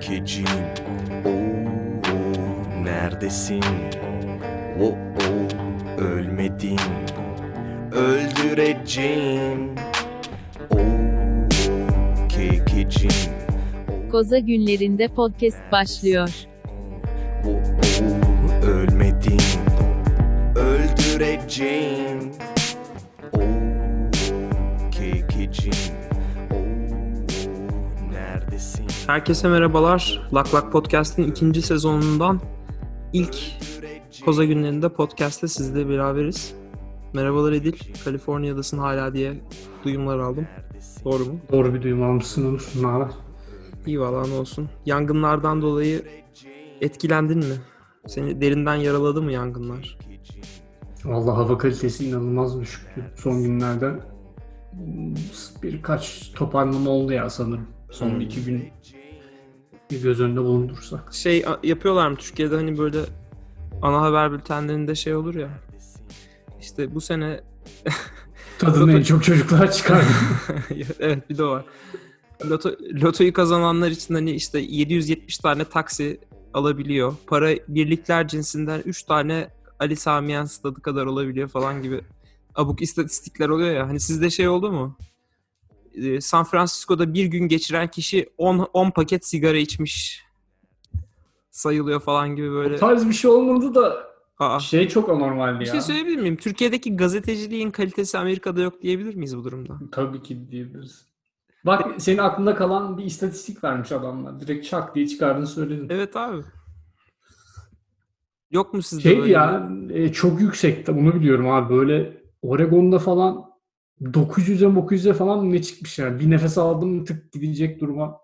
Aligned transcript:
kekecim 0.00 0.44
Oo, 1.24 2.84
neredesin? 2.84 3.62
Oo, 4.80 4.96
ölmedin. 5.98 6.78
Öldüreceğim. 7.92 9.74
Oo, 10.70 10.78
kekecim 12.28 13.10
Koza 14.10 14.38
günlerinde 14.38 15.08
podcast 15.08 15.72
başlıyor. 15.72 16.28
Oo, 17.46 18.66
ölmedin. 18.66 19.40
Öldüreceğim 20.56 22.32
Herkese 29.10 29.48
merhabalar. 29.48 30.28
Lak 30.34 30.54
Lak 30.54 30.72
Podcast'in 30.72 31.22
ikinci 31.22 31.62
sezonundan 31.62 32.40
ilk 33.12 33.36
Koza 34.24 34.44
günlerinde 34.44 34.88
podcast'te 34.88 35.48
sizle 35.48 35.88
beraberiz. 35.88 36.54
Merhabalar 37.14 37.52
Edil. 37.52 37.72
Kaliforniya'dasın 38.04 38.78
hala 38.78 39.14
diye 39.14 39.40
duyumlar 39.84 40.18
aldım. 40.18 40.46
Doğru 41.04 41.24
mu? 41.24 41.40
Doğru 41.52 41.74
bir 41.74 41.82
duyum 41.82 42.02
almışsın 42.02 42.46
Onur. 42.50 42.68
Ne 42.80 42.86
haber? 42.86 43.08
İyi 43.86 44.00
valla 44.00 44.26
ne 44.26 44.34
olsun. 44.34 44.68
Yangınlardan 44.86 45.62
dolayı 45.62 46.02
etkilendin 46.80 47.38
mi? 47.38 47.56
Seni 48.06 48.40
derinden 48.40 48.74
yaraladı 48.74 49.22
mı 49.22 49.32
yangınlar? 49.32 49.98
Vallahi 51.04 51.36
hava 51.36 51.58
kalitesi 51.58 52.08
inanılmaz 52.08 52.60
düşüktü 52.60 53.04
son 53.16 53.42
günlerde. 53.42 53.92
Birkaç 55.62 56.32
toparlama 56.34 56.90
oldu 56.90 57.12
ya 57.12 57.30
sanırım. 57.30 57.66
Son 57.90 58.10
Hmm. 58.10 58.20
iki 58.20 58.44
gün 58.44 58.68
bir 59.90 60.02
göz 60.02 60.20
önünde 60.20 60.40
bulundursak. 60.40 61.14
Şey 61.14 61.44
yapıyorlar 61.62 62.08
mı 62.08 62.16
Türkiye'de 62.16 62.56
hani 62.56 62.78
böyle 62.78 62.98
ana 63.82 64.02
haber 64.02 64.32
bültenlerinde 64.32 64.94
şey 64.94 65.14
olur 65.14 65.34
ya. 65.34 65.48
İşte 66.60 66.94
bu 66.94 67.00
sene 67.00 67.40
Tadını 68.58 68.92
en 68.92 69.02
çok 69.02 69.24
çocuklar 69.24 69.72
çıkardı. 69.72 70.06
evet 71.00 71.30
bir 71.30 71.38
de 71.38 71.44
o 71.44 71.50
var. 71.50 71.64
Loto, 72.50 72.70
lotoyu 73.02 73.32
kazananlar 73.32 73.90
için 73.90 74.14
hani 74.14 74.30
işte 74.30 74.58
770 74.58 75.38
tane 75.38 75.64
taksi 75.64 76.20
alabiliyor. 76.54 77.14
Para 77.26 77.50
birlikler 77.68 78.28
cinsinden 78.28 78.82
3 78.84 79.02
tane 79.02 79.48
Ali 79.78 79.96
Samiyen 79.96 80.44
stadı 80.44 80.82
kadar 80.82 81.06
olabiliyor 81.06 81.48
falan 81.48 81.82
gibi 81.82 82.00
abuk 82.54 82.82
istatistikler 82.82 83.48
oluyor 83.48 83.74
ya. 83.74 83.88
Hani 83.88 84.00
sizde 84.00 84.30
şey 84.30 84.48
oldu 84.48 84.72
mu? 84.72 84.96
Ee, 85.94 86.20
San 86.20 86.44
Francisco'da 86.44 87.14
bir 87.14 87.24
gün 87.24 87.48
geçiren 87.48 87.88
kişi 87.88 88.30
10, 88.38 88.58
10 88.72 88.90
paket 88.90 89.26
sigara 89.26 89.56
içmiş 89.56 90.24
sayılıyor 91.50 92.00
falan 92.00 92.36
gibi 92.36 92.50
böyle. 92.50 92.74
o 92.74 92.78
tarz 92.78 93.08
bir 93.08 93.12
şey 93.12 93.30
olmadı 93.30 93.74
da 93.74 94.10
Aa. 94.38 94.60
şey 94.60 94.88
çok 94.88 95.08
anormaldi 95.08 95.60
Bir 95.60 95.66
ya. 95.66 95.72
şey 95.72 95.80
söyleyebilir 95.80 96.16
miyim? 96.16 96.36
Türkiye'deki 96.36 96.96
gazeteciliğin 96.96 97.70
kalitesi 97.70 98.18
Amerika'da 98.18 98.60
yok 98.60 98.82
diyebilir 98.82 99.14
miyiz 99.14 99.36
bu 99.36 99.44
durumda? 99.44 99.78
Tabii 99.92 100.22
ki 100.22 100.50
diyebiliriz. 100.50 101.06
Bak 101.66 101.86
senin 101.98 102.18
aklında 102.18 102.54
kalan 102.54 102.98
bir 102.98 103.04
istatistik 103.04 103.64
vermiş 103.64 103.92
adamlar. 103.92 104.40
Direkt 104.40 104.66
şak 104.66 104.94
diye 104.94 105.06
çıkardığını 105.08 105.46
söyledin. 105.46 105.86
Evet 105.90 106.16
abi. 106.16 106.42
Yok 108.50 108.74
mu 108.74 108.82
sizde 108.82 109.02
Şey 109.02 109.18
böyle 109.18 109.32
ya 109.32 109.70
e, 109.90 110.12
çok 110.12 110.40
yüksekte 110.40 110.96
bunu 110.96 111.14
biliyorum 111.14 111.50
abi 111.50 111.74
böyle 111.74 112.22
Oregon'da 112.42 112.98
falan 112.98 113.49
900'e 114.00 114.66
900'e 114.66 115.12
falan 115.12 115.52
ne 115.52 115.62
çıkmış 115.62 115.98
yani. 115.98 116.20
Bir 116.20 116.30
nefes 116.30 116.58
aldım 116.58 117.04
tık 117.04 117.32
gidecek 117.32 117.80
duruma. 117.80 118.20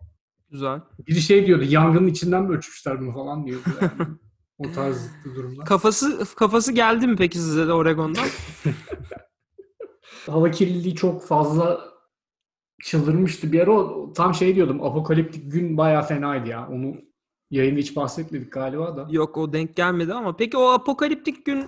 güzel. 0.50 0.80
Biri 1.06 1.20
şey 1.20 1.46
diyordu 1.46 1.64
yangının 1.64 2.06
içinden 2.06 2.42
mi 2.42 2.56
ölçmüşler 2.56 3.00
bunu 3.00 3.14
falan 3.14 3.46
diyordu 3.46 3.68
yani. 3.80 4.08
o 4.58 4.72
tarz 4.72 5.10
durumlar. 5.24 5.66
Kafası 5.66 6.26
kafası 6.36 6.72
geldi 6.72 7.06
mi 7.06 7.16
peki 7.16 7.38
size 7.38 7.66
de 7.66 7.72
Oregon'dan? 7.72 8.26
Hava 10.26 10.50
kirliliği 10.50 10.94
çok 10.94 11.26
fazla 11.26 11.80
çıldırmıştı. 12.82 13.52
Bir 13.52 13.60
ara 13.60 13.72
o, 13.72 14.12
tam 14.12 14.34
şey 14.34 14.54
diyordum 14.54 14.82
apokaliptik 14.82 15.52
gün 15.52 15.76
bayağı 15.76 16.02
fenaydı 16.02 16.48
ya. 16.48 16.68
Onu 16.68 16.94
yayında 17.50 17.80
hiç 17.80 17.96
bahsetmedik 17.96 18.52
galiba 18.52 18.96
da. 18.96 19.06
Yok 19.10 19.36
o 19.36 19.52
denk 19.52 19.76
gelmedi 19.76 20.14
ama 20.14 20.36
peki 20.36 20.56
o 20.56 20.68
apokaliptik 20.68 21.46
gün 21.46 21.66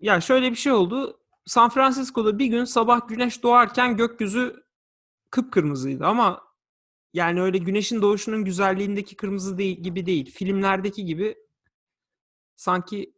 ya 0.00 0.20
şöyle 0.20 0.50
bir 0.50 0.56
şey 0.56 0.72
oldu. 0.72 1.18
San 1.46 1.68
Francisco'da 1.70 2.38
bir 2.38 2.46
gün 2.46 2.64
sabah 2.64 3.08
güneş 3.08 3.42
doğarken 3.42 3.96
gökyüzü 3.96 4.64
kıpkırmızıydı 5.30 6.06
ama 6.06 6.42
yani 7.12 7.42
öyle 7.42 7.58
güneşin 7.58 8.02
doğuşunun 8.02 8.44
güzelliğindeki 8.44 9.16
kırmızı 9.16 9.58
değil, 9.58 9.82
gibi 9.82 10.06
değil. 10.06 10.30
Filmlerdeki 10.30 11.04
gibi 11.04 11.36
sanki 12.56 13.14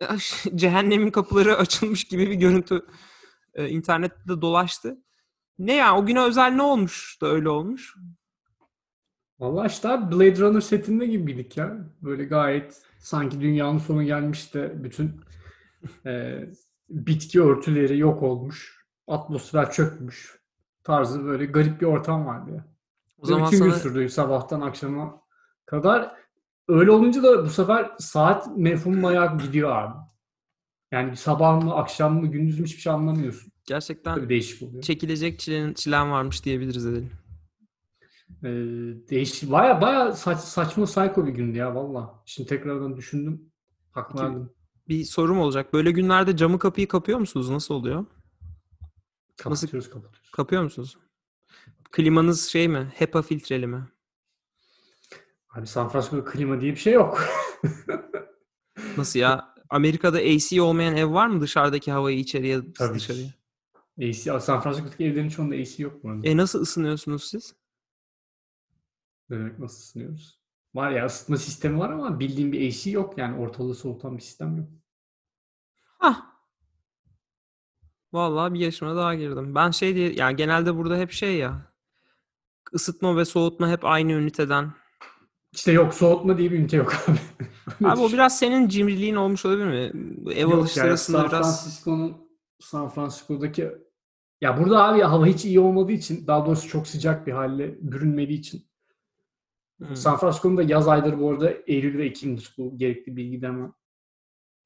cehennemin 0.54 1.10
kapıları 1.10 1.56
açılmış 1.56 2.04
gibi 2.04 2.30
bir 2.30 2.34
görüntü 2.34 2.86
e, 3.54 3.68
internette 3.68 4.40
dolaştı. 4.40 4.98
Ne 5.58 5.74
ya 5.74 5.96
o 5.98 6.06
güne 6.06 6.20
özel 6.20 6.50
ne 6.50 6.62
olmuş 6.62 7.18
da 7.22 7.26
öyle 7.26 7.48
olmuş? 7.48 7.94
Vallahi 9.38 9.66
işte 9.66 9.88
abi 9.88 10.16
Blade 10.16 10.38
Runner 10.38 10.60
setinde 10.60 11.06
gibiydik 11.06 11.56
ya. 11.56 11.76
Böyle 12.02 12.24
gayet 12.24 12.82
sanki 12.98 13.40
dünyanın 13.40 13.78
sonu 13.78 14.04
gelmiş 14.04 14.54
de 14.54 14.84
bütün 14.84 15.20
e, 16.06 16.40
bitki 16.94 17.42
örtüleri 17.42 17.98
yok 17.98 18.22
olmuş. 18.22 18.84
Atmosfer 19.06 19.72
çökmüş. 19.72 20.38
Tarzı 20.84 21.24
böyle 21.24 21.46
garip 21.46 21.80
bir 21.80 21.86
ortam 21.86 22.26
vardı 22.26 22.50
ya. 22.50 22.64
O 23.18 23.26
zaman 23.26 23.46
bütün 23.46 23.64
gün 23.64 23.70
sana 23.70 23.80
sürdü 23.80 24.08
sabahtan 24.08 24.60
akşama 24.60 25.22
kadar. 25.66 26.14
Öyle 26.68 26.90
olunca 26.90 27.22
da 27.22 27.44
bu 27.44 27.50
sefer 27.50 27.90
saat 27.98 28.56
mefhumu 28.56 29.02
bayağı 29.02 29.38
gidiyor 29.38 29.70
abi. 29.70 29.96
Yani 30.92 31.16
sabah 31.16 31.62
mı, 31.62 31.74
akşam 31.74 32.20
mı, 32.20 32.26
gündüz 32.26 32.60
mü 32.60 32.66
hiçbir 32.66 32.80
şey 32.80 32.92
anlamıyorsun. 32.92 33.52
gerçekten 33.66 34.14
Tabii 34.14 34.28
değişik 34.28 34.62
oluyor. 34.62 34.82
çekilecek 34.82 35.38
çilen, 35.38 35.74
çilen 35.74 36.10
varmış 36.10 36.44
diyebiliriz 36.44 36.86
edelim. 36.86 37.10
Ee, 38.44 38.48
değişik. 39.10 39.52
Baya 39.52 39.80
baya 39.80 40.12
saç, 40.12 40.38
saçma 40.38 40.84
psycho 40.84 41.26
bir 41.26 41.32
gündü 41.32 41.58
ya 41.58 41.74
valla. 41.74 42.22
Şimdi 42.26 42.48
tekrardan 42.48 42.96
düşündüm. 42.96 43.52
Hak 43.90 44.10
Peki, 44.12 44.24
verdim. 44.24 44.50
Bir 44.88 45.04
sorum 45.04 45.38
olacak. 45.40 45.72
Böyle 45.72 45.90
günlerde 45.90 46.36
camı 46.36 46.58
kapıyı 46.58 46.88
kapıyor 46.88 47.18
musunuz? 47.18 47.50
Nasıl 47.50 47.74
oluyor? 47.74 48.06
Kapatıyoruz 49.36 49.90
kapatıyoruz. 49.90 50.30
Kapıyor 50.30 50.62
musunuz? 50.62 50.96
Klimanız 51.92 52.44
şey 52.48 52.68
mi? 52.68 52.92
HEPA 52.94 53.22
filtreli 53.22 53.66
mi? 53.66 53.88
Abi 55.50 55.66
San 55.66 55.88
Francisco'da 55.88 56.24
klima 56.24 56.60
diye 56.60 56.72
bir 56.72 56.76
şey 56.76 56.92
yok. 56.92 57.24
Nasıl 58.96 59.18
ya? 59.18 59.54
Amerika'da 59.70 60.18
AC 60.18 60.62
olmayan 60.62 60.96
ev 60.96 61.12
var 61.12 61.26
mı 61.26 61.40
dışarıdaki 61.40 61.92
havayı 61.92 62.18
içeriye 62.18 62.72
Tabii. 62.72 62.94
dışarıya? 62.94 63.28
AC, 63.98 64.40
San 64.40 64.60
Francisco'daki 64.60 65.04
evlerin 65.04 65.28
çoğunda 65.28 65.54
AC 65.54 65.82
yok 65.82 66.04
arada. 66.04 66.28
E 66.28 66.36
nasıl 66.36 66.60
ısınıyorsunuz 66.60 67.24
siz? 67.24 67.54
Ne 69.30 69.38
demek 69.38 69.58
nasıl 69.58 69.78
ısınıyoruz? 69.78 70.43
Var 70.74 70.90
ya 70.90 71.06
ısıtma 71.06 71.36
sistemi 71.36 71.78
var 71.78 71.90
ama 71.90 72.20
bildiğim 72.20 72.52
bir 72.52 72.68
AC 72.68 72.90
yok. 72.90 73.18
Yani 73.18 73.38
ortalığı 73.38 73.74
soğutan 73.74 74.16
bir 74.16 74.22
sistem 74.22 74.56
yok. 74.56 74.68
Hah. 75.98 76.20
Vallahi 78.12 78.54
bir 78.54 78.60
yaşıma 78.60 78.96
daha 78.96 79.14
girdim. 79.14 79.54
Ben 79.54 79.70
şey 79.70 79.94
diye 79.94 80.12
yani 80.12 80.36
genelde 80.36 80.76
burada 80.76 80.96
hep 80.96 81.12
şey 81.12 81.36
ya. 81.36 81.72
Isıtma 82.72 83.16
ve 83.16 83.24
soğutma 83.24 83.68
hep 83.68 83.84
aynı 83.84 84.12
üniteden. 84.12 84.72
İşte 85.52 85.72
yok 85.72 85.94
soğutma 85.94 86.38
diye 86.38 86.50
bir 86.50 86.58
ünite 86.58 86.76
yok 86.76 86.94
abi. 87.08 87.18
Abi 87.88 88.00
o 88.00 88.12
biraz 88.12 88.38
senin 88.38 88.68
cimriliğin 88.68 89.14
olmuş 89.14 89.46
olabilir 89.46 89.66
mi? 89.66 89.92
Ev 90.32 90.42
Yok 90.42 90.54
alış 90.54 90.76
yani 90.76 90.98
San 90.98 91.28
biraz 91.28 91.30
Francisco'nun 91.30 92.16
San 92.60 92.88
Francisco'daki 92.88 93.70
ya 94.40 94.60
burada 94.60 94.84
abi 94.84 95.00
hava 95.00 95.26
hiç 95.26 95.44
iyi 95.44 95.60
olmadığı 95.60 95.92
için 95.92 96.26
daha 96.26 96.46
doğrusu 96.46 96.68
çok 96.68 96.86
sıcak 96.86 97.26
bir 97.26 97.32
halle 97.32 97.78
bürünmediği 97.80 98.38
için 98.38 98.66
Hmm. 99.78 99.96
San 99.96 100.16
Francisco'nun 100.16 100.56
da 100.56 100.62
yaz 100.62 100.88
ayları 100.88 101.20
bu 101.20 101.30
arada 101.30 101.52
Eylül 101.66 101.98
ve 101.98 102.04
Ekim'dir. 102.06 102.54
Bu 102.58 102.78
gerekli 102.78 103.16
bilgi 103.16 103.42
de 103.42 103.48
ama 103.48 103.72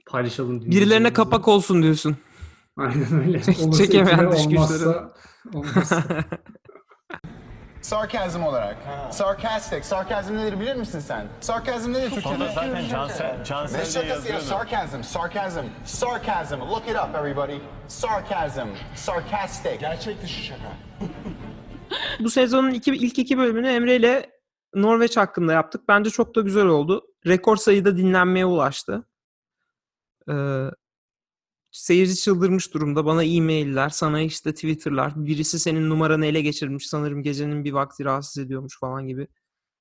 paylaşalım. 0.06 0.60
birilerine 0.70 1.12
kapak 1.12 1.48
olsun 1.48 1.82
diyorsun. 1.82 2.16
Aynen 2.76 3.20
öyle. 3.26 3.38
Olursa 3.62 3.84
çekemeyen 3.84 4.32
dış 4.32 4.48
güçleri. 4.48 4.94
Sarkazm 7.80 8.42
olarak. 8.42 8.76
Sarcastic. 9.10 9.82
Sarkazm 9.82 10.36
nedir 10.36 10.60
bilir 10.60 10.74
misin 10.76 11.00
sen? 11.00 11.26
Sarkazm 11.40 11.92
nedir 11.92 12.10
Türkçe'de? 12.10 12.34
Onda 12.34 12.48
zaten 12.54 12.88
Cansel, 12.88 13.38
Ne 13.38 13.44
Cansel 13.44 13.74
diye 13.74 13.84
şakası 13.84 13.98
ya? 14.08 14.14
yazıyordu. 14.14 14.44
Sarkazm. 14.44 15.02
Sarkazm. 15.02 15.64
Sarkazm. 15.84 16.60
Look 16.60 16.82
it 16.88 16.96
up 16.96 17.14
everybody. 17.20 17.58
Sarkazm. 17.88 18.68
Sarcastic. 18.94 19.76
Gerçek 19.80 20.22
dışı 20.22 20.42
şaka. 20.42 20.62
Bu 22.20 22.30
sezonun 22.30 22.70
iki, 22.70 22.90
ilk 22.90 23.18
iki 23.18 23.38
bölümünü 23.38 23.68
Emre 23.68 23.96
ile 23.96 24.30
Norveç 24.74 25.16
hakkında 25.16 25.52
yaptık. 25.52 25.82
Bence 25.88 26.10
çok 26.10 26.34
da 26.34 26.40
güzel 26.40 26.66
oldu. 26.66 27.06
Rekor 27.26 27.56
sayıda 27.56 27.96
dinlenmeye 27.96 28.46
ulaştı. 28.46 29.06
Ee, 30.30 30.66
seyirci 31.70 32.16
çıldırmış 32.16 32.74
durumda. 32.74 33.04
Bana 33.04 33.24
e-mailler, 33.24 33.88
sana 33.88 34.20
işte 34.20 34.54
Twitter'lar. 34.54 35.12
Birisi 35.16 35.58
senin 35.58 35.90
numaranı 35.90 36.26
ele 36.26 36.40
geçirmiş. 36.40 36.88
Sanırım 36.88 37.22
gecenin 37.22 37.64
bir 37.64 37.72
vakti 37.72 38.04
rahatsız 38.04 38.38
ediyormuş 38.44 38.78
falan 38.80 39.06
gibi 39.06 39.28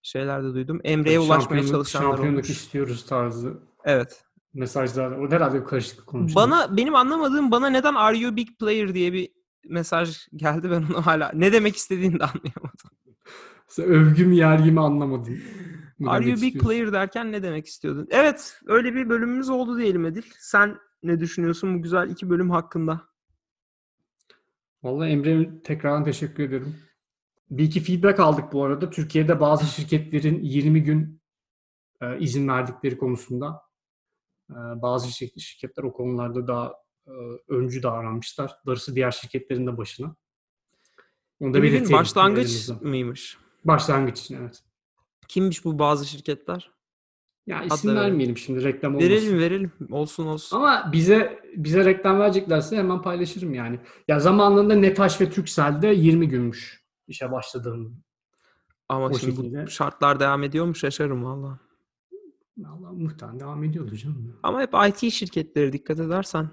şeyler 0.01 0.43
de 0.43 0.53
duydum. 0.53 0.81
Emre'ye 0.83 1.19
ulaşmaya 1.19 1.61
Şampiyonluk- 1.61 1.71
çalışanlar 1.71 2.07
Şampiyonluk 2.07 2.33
olmuş. 2.33 2.49
istiyoruz 2.49 3.05
tarzı 3.05 3.53
Evet. 3.85 4.23
mesajlar. 4.53 5.11
O 5.11 5.31
herhalde 5.31 5.61
bir 5.61 5.65
karışıklık 5.65 6.07
konuşuyor. 6.07 6.35
Bana 6.35 6.77
benim 6.77 6.95
anlamadığım 6.95 7.51
bana 7.51 7.69
neden 7.69 7.93
Are 7.93 8.17
you 8.17 8.35
big 8.35 8.47
player 8.59 8.93
diye 8.93 9.13
bir 9.13 9.29
mesaj 9.65 10.27
geldi 10.35 10.71
ben 10.71 10.81
onu 10.83 11.05
hala 11.05 11.31
ne 11.33 11.53
demek 11.53 11.75
istediğini 11.75 12.19
de 12.19 12.23
anlayamadım. 12.23 12.86
Övgü 13.77 14.25
mü 14.25 14.35
yergi 14.35 14.71
mi 14.71 14.79
anlamadım. 14.81 15.39
Ne 15.99 16.09
Are 16.09 16.23
you 16.23 16.35
big 16.35 16.43
istiyorsun? 16.43 16.69
player 16.69 16.93
derken 16.93 17.31
ne 17.31 17.43
demek 17.43 17.65
istiyordun? 17.65 18.07
Evet 18.11 18.59
öyle 18.67 18.95
bir 18.95 19.09
bölümümüz 19.09 19.49
oldu 19.49 19.77
diyelim 19.77 20.05
Edil. 20.05 20.23
Sen 20.39 20.77
ne 21.03 21.19
düşünüyorsun 21.19 21.77
bu 21.77 21.81
güzel 21.81 22.09
iki 22.09 22.29
bölüm 22.29 22.49
hakkında? 22.49 23.01
Vallahi 24.83 25.09
Emre 25.09 25.61
tekrardan 25.63 26.03
teşekkür 26.03 26.43
ederim. 26.43 26.75
Bir 27.49 27.63
iki 27.63 27.79
feedback 27.79 28.19
aldık 28.19 28.53
bu 28.53 28.63
arada. 28.65 28.89
Türkiye'de 28.89 29.39
bazı 29.39 29.65
şirketlerin 29.65 30.43
20 30.43 30.83
gün 30.83 31.21
e, 32.01 32.19
izin 32.19 32.47
verdikleri 32.47 32.97
konusunda 32.97 33.61
e, 34.49 34.55
bazı 34.55 35.07
şirket- 35.07 35.39
şirketler 35.39 35.83
o 35.83 35.93
konularda 35.93 36.47
daha 36.47 36.73
e, 37.07 37.11
öncü 37.47 37.83
davranmışlar. 37.83 38.51
Darısı 38.67 38.95
diğer 38.95 39.11
şirketlerin 39.11 39.67
de 39.67 39.77
başına. 39.77 40.15
Onu 41.39 41.53
da 41.53 41.63
belirtelim 41.63 41.97
başlangıç 41.97 42.69
mıymış? 42.81 43.37
Başlangıç 43.67 44.19
için 44.19 44.37
evet. 44.41 44.63
Kimmiş 45.27 45.65
bu 45.65 45.79
bazı 45.79 46.05
şirketler? 46.05 46.71
Ya 47.47 47.57
Adla 47.57 47.75
isim 47.75 47.89
verelim. 47.89 48.03
vermeyelim 48.03 48.37
şimdi 48.37 48.63
reklam 48.63 48.95
olmasın. 48.95 49.09
Verelim 49.09 49.39
verelim. 49.39 49.71
Olsun 49.91 50.27
olsun. 50.27 50.57
Ama 50.57 50.89
bize 50.93 51.39
bize 51.55 51.85
reklam 51.85 52.19
vereceklerse 52.19 52.77
hemen 52.77 53.01
paylaşırım 53.01 53.53
yani. 53.53 53.79
Ya 54.07 54.19
zamanında 54.19 54.75
Netaş 54.75 55.21
ve 55.21 55.29
Turkcell'de 55.29 55.87
20 55.87 56.27
günmüş 56.27 56.83
işe 57.07 57.31
başladığım. 57.31 58.03
Ama 58.89 59.05
o 59.05 59.13
şimdi 59.13 59.35
şekilde. 59.35 59.65
bu 59.65 59.69
şartlar 59.69 60.19
devam 60.19 60.43
ediyor 60.43 60.65
mu 60.65 60.75
şaşarım 60.75 61.23
valla. 61.23 61.59
Allah 62.65 62.91
muhtemelen 62.91 63.39
devam 63.39 63.63
ediyordu 63.63 63.95
canım. 63.95 64.39
Ama 64.43 64.61
hep 64.61 64.73
IT 64.87 65.13
şirketleri 65.13 65.73
dikkat 65.73 65.99
edersen. 65.99 66.49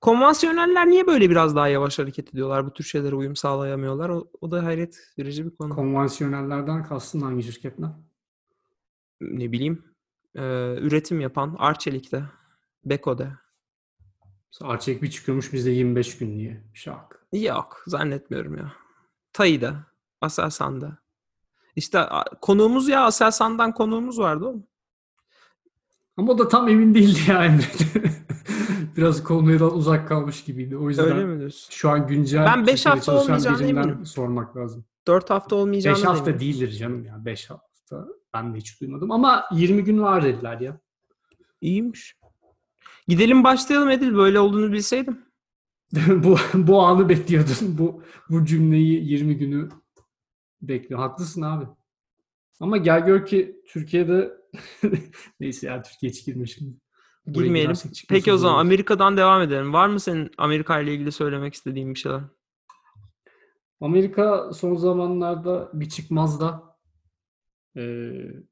Konvansiyoneller 0.00 0.86
niye 0.86 1.06
böyle 1.06 1.30
biraz 1.30 1.56
daha 1.56 1.68
yavaş 1.68 1.98
hareket 1.98 2.28
ediyorlar? 2.28 2.66
Bu 2.66 2.72
tür 2.72 2.84
şeylere 2.84 3.14
uyum 3.14 3.36
sağlayamıyorlar. 3.36 4.08
O, 4.08 4.28
o 4.40 4.50
da 4.50 4.64
hayret 4.64 4.98
verici 5.18 5.46
bir 5.46 5.56
konu. 5.56 5.74
Konvansiyonellerden 5.74 6.84
kastın 6.84 7.20
hangi 7.20 7.42
şirketler? 7.42 7.90
ne 9.20 9.52
bileyim. 9.52 9.84
e, 10.34 10.42
üretim 10.80 11.20
yapan 11.20 11.56
Arçelik'te, 11.58 12.24
Beko'da. 12.84 13.38
Arçelik 14.60 15.02
bir 15.02 15.10
çıkıyormuş 15.10 15.52
bizde 15.52 15.70
25 15.70 16.18
gün 16.18 16.38
diye. 16.38 16.64
Şak. 16.74 17.26
Yok 17.32 17.82
zannetmiyorum 17.86 18.56
ya. 18.56 18.72
Tayı'da, 19.32 19.86
Aselsan'da. 20.20 20.98
İşte 21.76 22.08
konuğumuz 22.40 22.88
ya 22.88 23.04
Aselsan'dan 23.04 23.74
konuğumuz 23.74 24.18
vardı 24.18 24.44
oğlum. 24.44 24.66
Ama 26.16 26.32
o 26.32 26.38
da 26.38 26.48
tam 26.48 26.68
emin 26.68 26.94
değildi 26.94 27.18
ya 27.28 27.44
Emre. 27.44 27.64
Biraz 28.96 29.22
konudan 29.24 29.76
uzak 29.76 30.08
kalmış 30.08 30.44
gibiydi. 30.44 30.76
O 30.76 30.88
yüzden 30.88 31.04
Öyle 31.04 31.24
mi 31.24 31.38
diyorsun? 31.40 31.68
şu 31.72 31.90
an 31.90 32.06
güncel 32.06 32.46
Ben 32.46 32.66
beş 32.66 32.82
Türkiye'de 32.82 32.88
hafta 32.96 33.12
çalışan 33.12 33.24
olmayacağına 33.24 33.58
birinden 33.58 33.82
eminim. 33.82 34.06
sormak 34.06 34.56
lazım. 34.56 34.84
4 35.06 35.30
hafta 35.30 35.56
olmayacağını 35.56 35.96
5 35.96 36.04
da 36.04 36.08
hafta 36.10 36.30
eminim. 36.30 36.40
değildir 36.40 36.70
canım 36.72 37.04
ya. 37.04 37.24
5 37.24 37.50
hafta. 37.50 38.06
Ben 38.34 38.54
de 38.54 38.58
hiç 38.58 38.80
duymadım. 38.80 39.10
Ama 39.10 39.44
20 39.52 39.84
gün 39.84 40.02
var 40.02 40.24
dediler 40.24 40.60
ya. 40.60 40.80
İyiymiş. 41.60 42.16
Gidelim 43.08 43.44
başlayalım 43.44 43.90
Edil. 43.90 44.14
Böyle 44.14 44.40
olduğunu 44.40 44.72
bilseydim. 44.72 45.18
bu 46.08 46.36
bu 46.54 46.82
anı 46.82 47.08
bekliyordun. 47.08 47.78
Bu 47.78 48.02
bu 48.30 48.44
cümleyi 48.44 49.04
20 49.10 49.36
günü 49.36 49.68
bekliyor. 50.62 51.00
Haklısın 51.00 51.42
abi. 51.42 51.64
Ama 52.60 52.76
gel 52.76 53.06
gör 53.06 53.26
ki 53.26 53.56
Türkiye'de 53.68 54.32
neyse 55.40 55.66
ya 55.66 55.82
Türkiye 55.82 56.12
hiç 56.12 56.24
girme 56.26 56.46
şimdi. 56.46 56.76
Buraya 57.34 57.44
Girmeyelim. 57.46 57.76
Peki 58.08 58.32
o 58.32 58.36
zaman 58.36 58.54
olur. 58.54 58.60
Amerika'dan 58.60 59.16
devam 59.16 59.42
edelim. 59.42 59.72
Var 59.72 59.88
mı 59.88 60.00
senin 60.00 60.30
Amerika 60.38 60.80
ile 60.80 60.94
ilgili 60.94 61.12
söylemek 61.12 61.54
istediğin 61.54 61.94
bir 61.94 61.98
şeyler? 61.98 62.20
Amerika 63.80 64.52
son 64.52 64.74
zamanlarda 64.74 65.70
bir 65.72 65.88
çıkmaz 65.88 66.40
da 66.40 66.76
eee, 67.76 68.42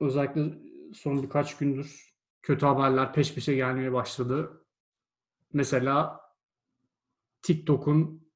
özellikle 0.00 0.58
son 0.94 1.22
birkaç 1.22 1.56
gündür 1.56 2.14
kötü 2.42 2.66
haberler 2.66 3.12
peş 3.12 3.34
peşe 3.34 3.54
gelmeye 3.54 3.92
başladı. 3.92 4.64
Mesela 5.52 6.20
TikTok'un 7.42 8.28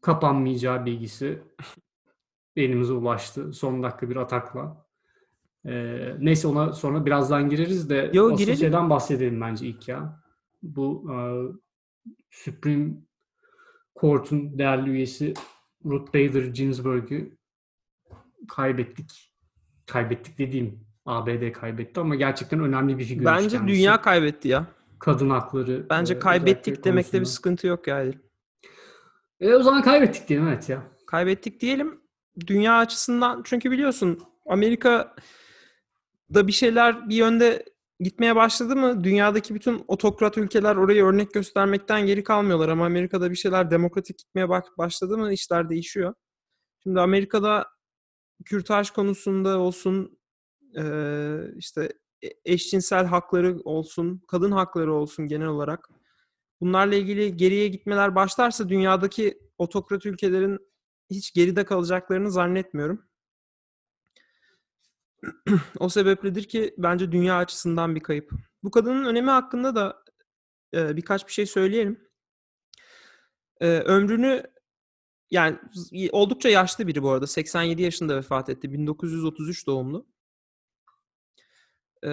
kapanmayacağı 0.00 0.86
bilgisi 0.86 1.42
elimize 2.56 2.92
ulaştı. 2.92 3.52
Son 3.52 3.82
dakika 3.82 4.10
bir 4.10 4.16
atakla. 4.16 4.83
Eee, 5.64 6.16
neyse 6.18 6.48
ona 6.48 6.72
sonra 6.72 7.06
birazdan 7.06 7.48
gireriz 7.48 7.90
de 7.90 8.10
Yo, 8.14 8.26
asıl 8.26 8.36
girelim. 8.38 8.58
şeyden 8.58 8.90
bahsedelim 8.90 9.40
bence 9.40 9.66
ilk 9.66 9.88
ya. 9.88 10.20
Bu 10.62 11.06
eee, 11.10 11.42
Supreme 12.30 12.90
Court'un 14.00 14.58
değerli 14.58 14.90
üyesi 14.90 15.34
Ruth 15.84 16.08
Bader 16.14 16.42
Ginsburg'u 16.44 17.16
kaybettik. 18.48 19.34
Kaybettik 19.86 20.38
dediğim 20.38 20.80
ABD 21.06 21.52
kaybetti 21.52 22.00
ama 22.00 22.14
gerçekten 22.14 22.60
önemli 22.60 22.98
bir 22.98 23.04
figür. 23.04 23.24
Bence 23.24 23.58
dünya 23.66 24.00
kaybetti 24.00 24.48
ya. 24.48 24.66
kadın 24.98 25.30
hakları. 25.30 25.86
Bence 25.90 26.14
e, 26.14 26.18
kaybettik 26.18 26.84
demekte 26.84 27.20
bir 27.20 27.24
sıkıntı 27.26 27.66
yok 27.66 27.86
ya 27.86 28.02
Edil. 28.02 28.18
E, 29.40 29.54
o 29.54 29.62
zaman 29.62 29.82
kaybettik 29.82 30.28
diyelim 30.28 30.48
evet 30.48 30.68
ya. 30.68 30.82
Kaybettik 31.06 31.60
diyelim. 31.60 32.00
Dünya 32.46 32.78
açısından 32.78 33.40
çünkü 33.44 33.70
biliyorsun 33.70 34.20
Amerika 34.46 35.14
da 36.34 36.46
bir 36.46 36.52
şeyler 36.52 37.08
bir 37.08 37.16
yönde 37.16 37.64
gitmeye 38.00 38.36
başladı 38.36 38.76
mı 38.76 39.04
dünyadaki 39.04 39.54
bütün 39.54 39.84
otokrat 39.88 40.38
ülkeler 40.38 40.76
orayı 40.76 41.04
örnek 41.04 41.34
göstermekten 41.34 42.06
geri 42.06 42.24
kalmıyorlar 42.24 42.68
ama 42.68 42.86
Amerika'da 42.86 43.30
bir 43.30 43.36
şeyler 43.36 43.70
demokratik 43.70 44.18
gitmeye 44.18 44.48
başladı 44.78 45.18
mı 45.18 45.32
işler 45.32 45.70
değişiyor. 45.70 46.14
Şimdi 46.82 47.00
Amerika'da 47.00 47.66
kürtaj 48.44 48.90
konusunda 48.90 49.58
olsun 49.58 50.18
işte 51.56 51.92
e- 52.22 52.52
eşcinsel 52.52 53.06
hakları 53.06 53.58
olsun, 53.64 54.22
kadın 54.28 54.50
hakları 54.52 54.94
olsun 54.94 55.28
genel 55.28 55.48
olarak 55.48 55.88
bunlarla 56.60 56.94
ilgili 56.94 57.36
geriye 57.36 57.68
gitmeler 57.68 58.14
başlarsa 58.14 58.68
dünyadaki 58.68 59.38
otokrat 59.58 60.06
ülkelerin 60.06 60.58
hiç 61.10 61.32
geride 61.32 61.64
kalacaklarını 61.64 62.30
zannetmiyorum. 62.30 63.02
o 65.78 65.88
sebepledir 65.88 66.44
ki 66.44 66.74
bence 66.78 67.12
dünya 67.12 67.38
açısından 67.38 67.94
bir 67.94 68.00
kayıp. 68.00 68.30
Bu 68.62 68.70
kadının 68.70 69.04
önemi 69.04 69.30
hakkında 69.30 69.74
da 69.74 70.04
e, 70.74 70.96
birkaç 70.96 71.26
bir 71.26 71.32
şey 71.32 71.46
söyleyelim. 71.46 72.08
E, 73.60 73.68
ömrünü 73.68 74.42
yani 75.30 75.58
oldukça 76.12 76.48
yaşlı 76.48 76.86
biri 76.86 77.02
bu 77.02 77.10
arada. 77.10 77.26
87 77.26 77.82
yaşında 77.82 78.16
vefat 78.16 78.48
etti. 78.48 78.72
1933 78.72 79.66
doğumlu. 79.66 80.06
E, 82.04 82.10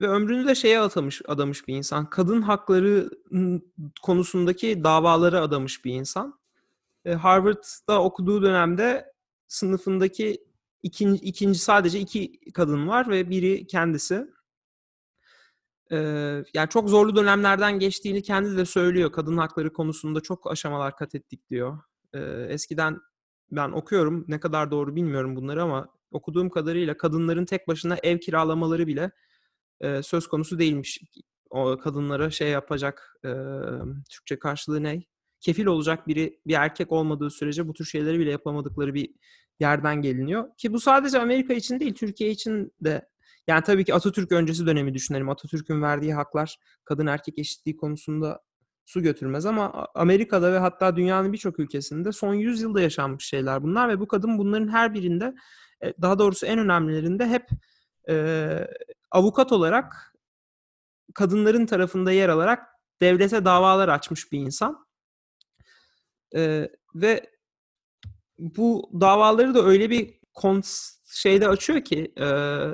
ve 0.00 0.08
ömrünü 0.08 0.46
de 0.46 0.54
şeye 0.54 0.80
atamış, 0.80 1.22
adamış 1.28 1.68
bir 1.68 1.74
insan. 1.76 2.10
Kadın 2.10 2.42
hakları 2.42 3.10
n- 3.30 3.60
konusundaki 4.02 4.84
davaları 4.84 5.40
adamış 5.40 5.84
bir 5.84 5.94
insan. 5.94 6.40
E, 7.04 7.12
Harvard'da 7.12 8.02
okuduğu 8.02 8.42
dönemde 8.42 9.12
sınıfındaki 9.48 10.44
ikinci, 10.82 11.24
ikinci 11.24 11.58
sadece 11.58 12.00
iki 12.00 12.40
kadın 12.54 12.88
var 12.88 13.10
ve 13.10 13.30
biri 13.30 13.66
kendisi. 13.66 14.26
E, 15.92 15.96
yani 16.54 16.68
çok 16.70 16.88
zorlu 16.88 17.16
dönemlerden 17.16 17.78
geçtiğini 17.78 18.22
kendi 18.22 18.56
de 18.56 18.64
söylüyor. 18.64 19.12
Kadın 19.12 19.36
hakları 19.36 19.72
konusunda 19.72 20.20
çok 20.20 20.50
aşamalar 20.50 20.96
kat 20.96 21.14
ettik 21.14 21.50
diyor. 21.50 21.78
E, 22.12 22.20
eskiden 22.48 22.98
ben 23.50 23.70
okuyorum. 23.70 24.24
Ne 24.28 24.40
kadar 24.40 24.70
doğru 24.70 24.96
bilmiyorum 24.96 25.36
bunları 25.36 25.62
ama 25.62 25.88
okuduğum 26.10 26.50
kadarıyla 26.50 26.96
kadınların 26.96 27.44
tek 27.44 27.68
başına 27.68 27.96
ev 28.02 28.18
kiralamaları 28.18 28.86
bile 28.86 29.10
e, 29.80 30.02
söz 30.02 30.28
konusu 30.28 30.58
değilmiş. 30.58 31.00
O 31.50 31.78
kadınlara 31.78 32.30
şey 32.30 32.48
yapacak 32.48 33.16
e, 33.24 33.30
Türkçe 34.10 34.38
karşılığı 34.38 34.82
ne? 34.82 35.02
Kefil 35.40 35.66
olacak 35.66 36.08
biri 36.08 36.40
bir 36.46 36.54
erkek 36.54 36.92
olmadığı 36.92 37.30
sürece 37.30 37.68
bu 37.68 37.72
tür 37.72 37.84
şeyleri 37.84 38.18
bile 38.18 38.30
yapamadıkları 38.30 38.94
bir 38.94 39.10
yerden 39.60 40.02
geliniyor. 40.02 40.56
Ki 40.56 40.72
bu 40.72 40.80
sadece 40.80 41.18
Amerika 41.18 41.54
için 41.54 41.80
değil, 41.80 41.94
Türkiye 41.94 42.30
için 42.30 42.72
de 42.80 43.08
yani 43.46 43.62
tabii 43.62 43.84
ki 43.84 43.94
Atatürk 43.94 44.32
öncesi 44.32 44.66
dönemi 44.66 44.94
düşünelim. 44.94 45.28
Atatürk'ün 45.28 45.82
verdiği 45.82 46.14
haklar 46.14 46.58
kadın 46.84 47.06
erkek 47.06 47.38
eşitliği 47.38 47.76
konusunda 47.76 48.40
su 48.86 49.02
götürmez 49.02 49.46
ama 49.46 49.86
Amerika'da 49.94 50.52
ve 50.52 50.58
hatta 50.58 50.96
dünyanın 50.96 51.32
birçok 51.32 51.58
ülkesinde 51.58 52.12
son 52.12 52.34
100 52.34 52.62
yılda 52.62 52.80
yaşanmış 52.80 53.24
şeyler 53.26 53.62
bunlar 53.62 53.88
ve 53.88 54.00
bu 54.00 54.08
kadın 54.08 54.38
bunların 54.38 54.68
her 54.68 54.94
birinde 54.94 55.34
e, 55.84 55.94
daha 56.02 56.18
doğrusu 56.18 56.46
en 56.46 56.58
önemlilerinde 56.58 57.28
hep 57.28 57.48
e, 58.08 58.66
avukat 59.10 59.52
olarak 59.52 60.14
kadınların 61.14 61.66
tarafında 61.66 62.12
yer 62.12 62.28
alarak 62.28 62.66
devlete 63.00 63.44
davalar 63.44 63.88
açmış 63.88 64.32
bir 64.32 64.38
insan. 64.38 64.86
E, 66.36 66.70
ve 66.94 67.30
bu 68.40 68.90
davaları 69.00 69.54
da 69.54 69.62
öyle 69.64 69.90
bir 69.90 70.14
kons 70.34 70.90
şeyde 71.12 71.48
açıyor 71.48 71.84
ki 71.84 72.12
e, 72.16 72.26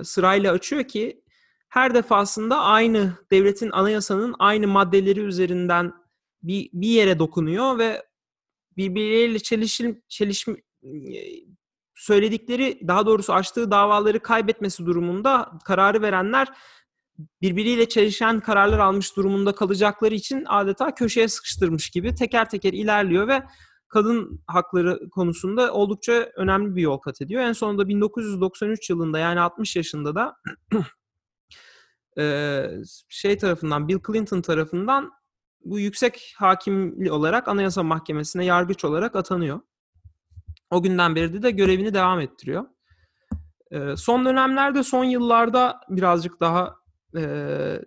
sırayla 0.05 0.53
açıyor 0.53 0.85
ki 0.85 1.23
her 1.69 1.95
defasında 1.95 2.59
aynı 2.59 3.13
devletin 3.31 3.71
anayasanın 3.71 4.35
aynı 4.39 4.69
maddeleri 4.69 5.21
üzerinden 5.21 5.93
bir, 6.43 6.71
bir 6.73 6.89
yere 6.89 7.19
dokunuyor 7.19 7.79
ve 7.79 8.03
birbirleriyle 8.77 9.39
çelişil, 9.39 9.95
çelişim 10.09 10.57
söyledikleri 11.95 12.81
daha 12.89 13.07
doğrusu 13.07 13.33
açtığı 13.33 13.71
davaları 13.71 14.21
kaybetmesi 14.21 14.87
durumunda 14.87 15.53
kararı 15.65 16.03
verenler 16.03 16.49
birbiriyle 17.43 17.89
çelişen 17.89 18.41
kararlar 18.41 18.79
almış 18.79 19.17
durumunda 19.17 19.55
kalacakları 19.55 20.15
için 20.15 20.45
adeta 20.47 20.95
köşeye 20.95 21.29
sıkıştırmış 21.29 21.91
gibi 21.91 22.15
teker 22.15 22.51
teker 22.51 22.73
ilerliyor 22.73 23.29
ve 23.29 23.43
kadın 23.89 24.41
hakları 24.47 25.11
konusunda 25.11 25.73
oldukça 25.73 26.33
önemli 26.37 26.77
bir 26.77 26.83
yol 26.83 26.99
kat 26.99 27.21
ediyor. 27.21 27.43
En 27.43 27.53
sonunda 27.53 27.89
1993 27.89 28.91
yılında 28.91 29.19
yani 29.19 29.41
60 29.41 29.77
yaşında 29.77 30.15
da 30.15 30.37
şey 33.09 33.39
tarafından 33.39 33.89
Bill 33.89 33.99
Clinton 34.07 34.41
tarafından 34.41 35.13
bu 35.65 35.79
yüksek 35.79 36.35
hakimli 36.39 37.13
olarak 37.13 37.49
Anayasa 37.49 37.83
Mahkemesi'ne 37.83 38.45
yargıç 38.45 38.85
olarak 38.85 39.17
atanıyor. 39.17 39.61
O 40.71 40.83
günden 40.83 41.17
beri 41.17 41.43
de 41.43 41.51
görevini 41.51 41.95
devam 41.95 42.21
ettiriyor. 42.21 42.65
Son 43.97 44.25
dönemlerde, 44.25 44.83
son 44.83 45.05
yıllarda 45.05 45.81
birazcık 45.89 46.41
daha 46.41 46.77
e, 47.17 47.81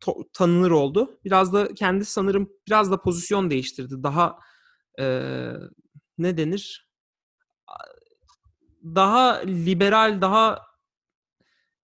to, 0.00 0.14
tanınır 0.32 0.70
oldu. 0.70 1.18
Biraz 1.24 1.52
da 1.52 1.74
kendisi 1.74 2.12
sanırım 2.12 2.50
biraz 2.68 2.90
da 2.90 3.00
pozisyon 3.00 3.50
değiştirdi. 3.50 4.02
Daha 4.02 4.38
e, 4.98 5.04
ne 6.18 6.36
denir? 6.36 6.90
Daha 8.84 9.34
liberal, 9.46 10.20
daha 10.20 10.66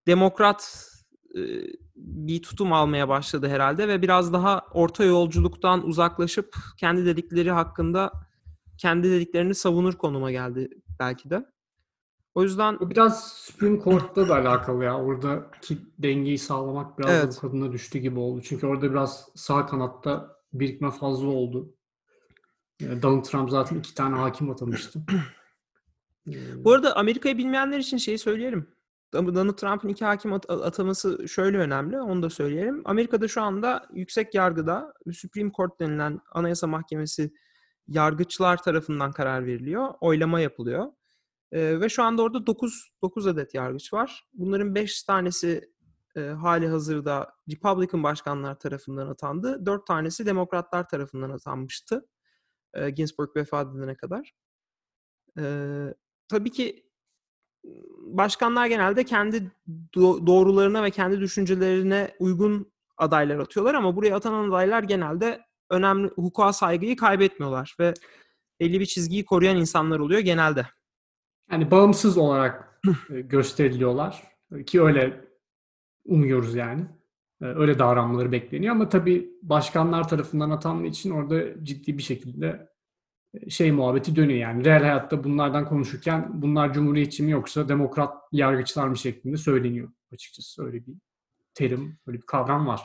demokrat 0.07 0.89
e, 1.35 1.41
bir 1.97 2.43
tutum 2.43 2.73
almaya 2.73 3.09
başladı 3.09 3.49
herhalde 3.49 3.89
ve 3.89 4.03
biraz 4.03 4.33
daha 4.33 4.63
orta 4.73 5.05
yolculuktan 5.05 5.87
uzaklaşıp 5.87 6.57
kendi 6.79 7.07
dedikleri 7.07 7.51
hakkında 7.51 8.13
kendi 8.79 9.11
dediklerini 9.11 9.55
savunur 9.55 9.95
konuma 9.95 10.31
geldi 10.31 10.69
belki 11.01 11.31
de. 11.31 11.47
O 12.35 12.43
yüzden 12.43 12.81
Bu 12.81 12.91
biraz 12.91 13.33
Supreme 13.33 13.81
Court'ta 13.81 14.29
da 14.29 14.35
alakalı 14.35 14.85
ya. 14.85 15.05
Oradaki 15.05 15.79
dengeyi 15.99 16.39
sağlamak 16.39 16.99
biraz 16.99 17.11
da 17.11 17.15
Evet. 17.15 17.37
bu 17.37 17.41
kadına 17.41 17.73
düştü 17.73 17.99
gibi 17.99 18.19
oldu. 18.19 18.41
Çünkü 18.45 18.67
orada 18.67 18.91
biraz 18.91 19.29
sağ 19.35 19.67
kanatta 19.67 20.37
birikme 20.53 20.91
fazla 20.91 21.27
oldu. 21.27 21.75
Yani 22.83 23.03
Donald 23.03 23.25
Trump 23.25 23.51
zaten 23.51 23.77
iki 23.77 23.95
tane 23.95 24.17
hakim 24.17 24.51
atamıştı. 24.51 25.01
Ee, 26.29 26.65
Bu 26.65 26.73
arada 26.73 26.97
Amerika'yı 26.97 27.39
bilmeyenler 27.39 27.79
için 27.79 27.97
şeyi 27.97 28.19
söyleyelim. 28.19 28.69
Donald 29.13 29.55
Trump'ın 29.55 29.89
iki 29.89 30.05
hakim 30.05 30.33
at- 30.33 30.51
ataması 30.51 31.29
şöyle 31.29 31.59
önemli, 31.59 32.01
onu 32.01 32.23
da 32.23 32.31
söyleyelim. 32.31 32.83
Amerika'da 32.85 33.29
şu 33.29 33.43
anda 33.43 33.87
yüksek 33.93 34.35
yargıda 34.35 34.95
Supreme 35.13 35.53
Court 35.57 35.81
denilen 35.81 36.21
Anayasa 36.33 36.67
Mahkemesi 36.67 37.33
yargıçlar 37.89 38.63
tarafından 38.63 39.13
karar 39.13 39.47
veriliyor. 39.47 39.89
Oylama 40.01 40.41
yapılıyor. 40.41 40.87
Ee, 41.53 41.81
ve 41.81 41.89
şu 41.89 42.03
anda 42.03 42.23
orada 42.23 42.47
9, 42.47 42.91
9 43.03 43.27
adet 43.27 43.55
yargıç 43.55 43.93
var. 43.93 44.25
Bunların 44.33 44.75
5 44.75 45.03
tanesi 45.03 45.71
e, 46.17 46.21
hali 46.21 46.69
hazırda 46.69 47.35
Republican 47.51 48.03
başkanlar 48.03 48.59
tarafından 48.59 49.07
atandı. 49.07 49.67
4 49.67 49.87
tanesi 49.87 50.27
Demokratlar 50.27 50.89
tarafından 50.89 51.31
atanmıştı. 51.31 52.07
E, 52.75 52.91
Ginsburg 52.91 53.37
vefat 53.37 53.77
edene 53.77 53.95
kadar. 53.95 54.33
Ee, 55.39 55.95
tabii 56.29 56.51
ki 56.51 56.87
başkanlar 57.99 58.67
genelde 58.67 59.05
kendi 59.05 59.51
do- 59.95 60.27
doğrularına 60.27 60.83
ve 60.83 60.91
kendi 60.91 61.21
düşüncelerine 61.21 62.15
uygun 62.19 62.73
adaylar 62.97 63.39
atıyorlar 63.39 63.75
ama 63.75 63.97
buraya 63.97 64.17
atanan 64.17 64.49
adaylar 64.49 64.83
genelde 64.83 65.41
önemli 65.71 66.09
hukuka 66.09 66.53
saygıyı 66.53 66.97
kaybetmiyorlar 66.97 67.77
ve 67.81 67.95
belli 68.61 68.81
bir 68.81 68.87
çizgiyi 68.87 69.25
koruyan 69.25 69.57
insanlar 69.57 69.99
oluyor 69.99 70.21
genelde. 70.21 70.67
Yani 71.51 71.71
bağımsız 71.71 72.19
olarak 72.19 72.81
e, 73.11 73.21
gösteriliyorlar. 73.21 74.23
Ki 74.67 74.83
öyle 74.83 75.25
umuyoruz 76.05 76.55
yani. 76.55 76.87
E, 77.43 77.45
Öyle 77.45 77.79
davranmaları 77.79 78.33
bekleniyor 78.33 78.75
ama 78.75 78.89
tabii 78.89 79.31
başkanlar 79.43 80.09
tarafından 80.09 80.51
atandığı 80.51 80.87
için 80.87 81.11
orada 81.11 81.65
ciddi 81.65 81.99
bir 81.99 82.03
şekilde 82.03 82.69
e, 83.35 83.51
şey 83.51 83.73
muhabbeti 83.73 84.17
dönüyor 84.17 84.39
yani. 84.41 84.65
Reel 84.65 84.81
hayatta 84.83 85.25
bunlardan 85.25 85.69
konuşurken 85.69 86.31
bunlar 86.43 86.73
cumhuriyetçi 86.73 87.23
mi 87.23 87.31
yoksa 87.31 87.69
demokrat 87.69 88.15
yargıçlar 88.33 88.89
mı 88.89 88.97
şeklinde 88.97 89.37
söyleniyor 89.37 89.89
açıkçası. 90.13 90.65
Öyle 90.65 90.87
bir 90.87 90.95
terim, 91.55 91.99
öyle 92.07 92.19
bir 92.19 92.27
kavram 92.27 92.67
var. 92.67 92.83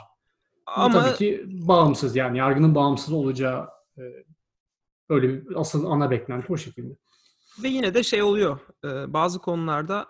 Ama 0.65 0.85
Ama 0.85 1.03
tabii 1.03 1.17
ki 1.17 1.45
bağımsız 1.47 2.15
yani 2.15 2.37
yargının 2.37 2.75
bağımsız 2.75 3.13
olacağı 3.13 3.69
e, 3.97 4.01
öyle 5.09 5.29
bir 5.29 5.55
asıl 5.55 5.85
ana 5.85 6.11
beklenti 6.11 6.53
o 6.53 6.57
şekilde. 6.57 6.93
ve 7.63 7.67
yine 7.67 7.93
de 7.93 8.03
şey 8.03 8.23
oluyor. 8.23 8.59
e, 8.83 9.13
bazı 9.13 9.39
konularda 9.39 10.07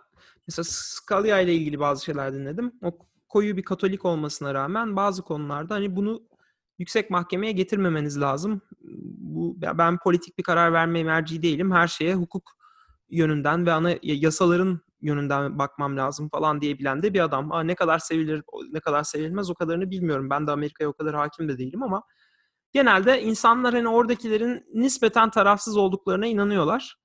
mesela 0.48 0.66
Scalia 0.70 1.40
ile 1.40 1.54
ilgili 1.56 1.80
bazı 1.80 2.06
şeyler 2.06 2.34
dinledim. 2.34 2.72
O 2.84 3.07
koyu 3.30 3.58
bir 3.58 3.64
Katolik 3.64 4.06
olmasına 4.06 4.54
rağmen 4.54 4.96
bazı 4.96 5.22
konularda 5.22 5.76
hani 5.76 5.96
bunu 5.96 6.22
yüksek 6.78 7.10
mahkemeye 7.10 7.52
getirmemeniz 7.52 8.22
lazım. 8.22 8.62
Bu 9.18 9.56
ben 9.62 9.98
politik 9.98 10.38
bir 10.38 10.44
karar 10.44 10.74
vermeye 10.74 11.04
merci 11.04 11.42
değilim. 11.42 11.72
Her 11.72 11.88
şeye 11.88 12.16
hukuk 12.16 12.58
yönünden 13.10 13.66
ve 13.66 13.72
ana 13.74 13.94
yasaların 14.02 14.80
yönünden 15.02 15.60
bakmam 15.60 15.98
lazım 15.98 16.30
falan 16.30 16.62
diyebilen 16.62 17.04
de 17.04 17.14
bir 17.14 17.20
adam. 17.20 17.52
Ha, 17.52 17.64
ne 17.64 17.76
kadar 17.76 18.00
sevilir, 18.00 18.44
ne 18.72 18.80
kadar 18.80 19.04
sevilmez 19.04 19.50
o 19.50 19.56
kadarını 19.56 19.92
bilmiyorum. 19.92 20.30
Ben 20.30 20.48
de 20.48 20.52
Amerika'ya 20.52 20.90
o 20.90 20.94
kadar 20.94 21.16
hakim 21.16 21.50
de 21.50 21.58
değilim 21.58 21.84
ama 21.84 22.04
genelde 22.72 23.22
insanlar 23.22 23.74
hani 23.74 23.88
oradakilerin 23.88 24.66
nispeten 24.74 25.30
tarafsız 25.30 25.78
olduklarına 25.78 26.28
inanıyorlar. 26.28 26.98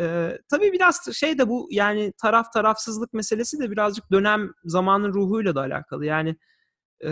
Ee, 0.00 0.38
tabii 0.50 0.72
biraz 0.72 1.16
şey 1.16 1.38
de 1.38 1.48
bu 1.48 1.68
yani 1.70 2.12
taraf 2.22 2.52
tarafsızlık 2.52 3.12
meselesi 3.12 3.58
de 3.58 3.70
birazcık 3.70 4.12
dönem 4.12 4.52
zamanın 4.64 5.14
ruhuyla 5.14 5.54
da 5.54 5.60
alakalı. 5.60 6.06
Yani 6.06 6.36
e, 7.04 7.10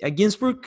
ya 0.00 0.08
Ginsburg'un 0.08 0.60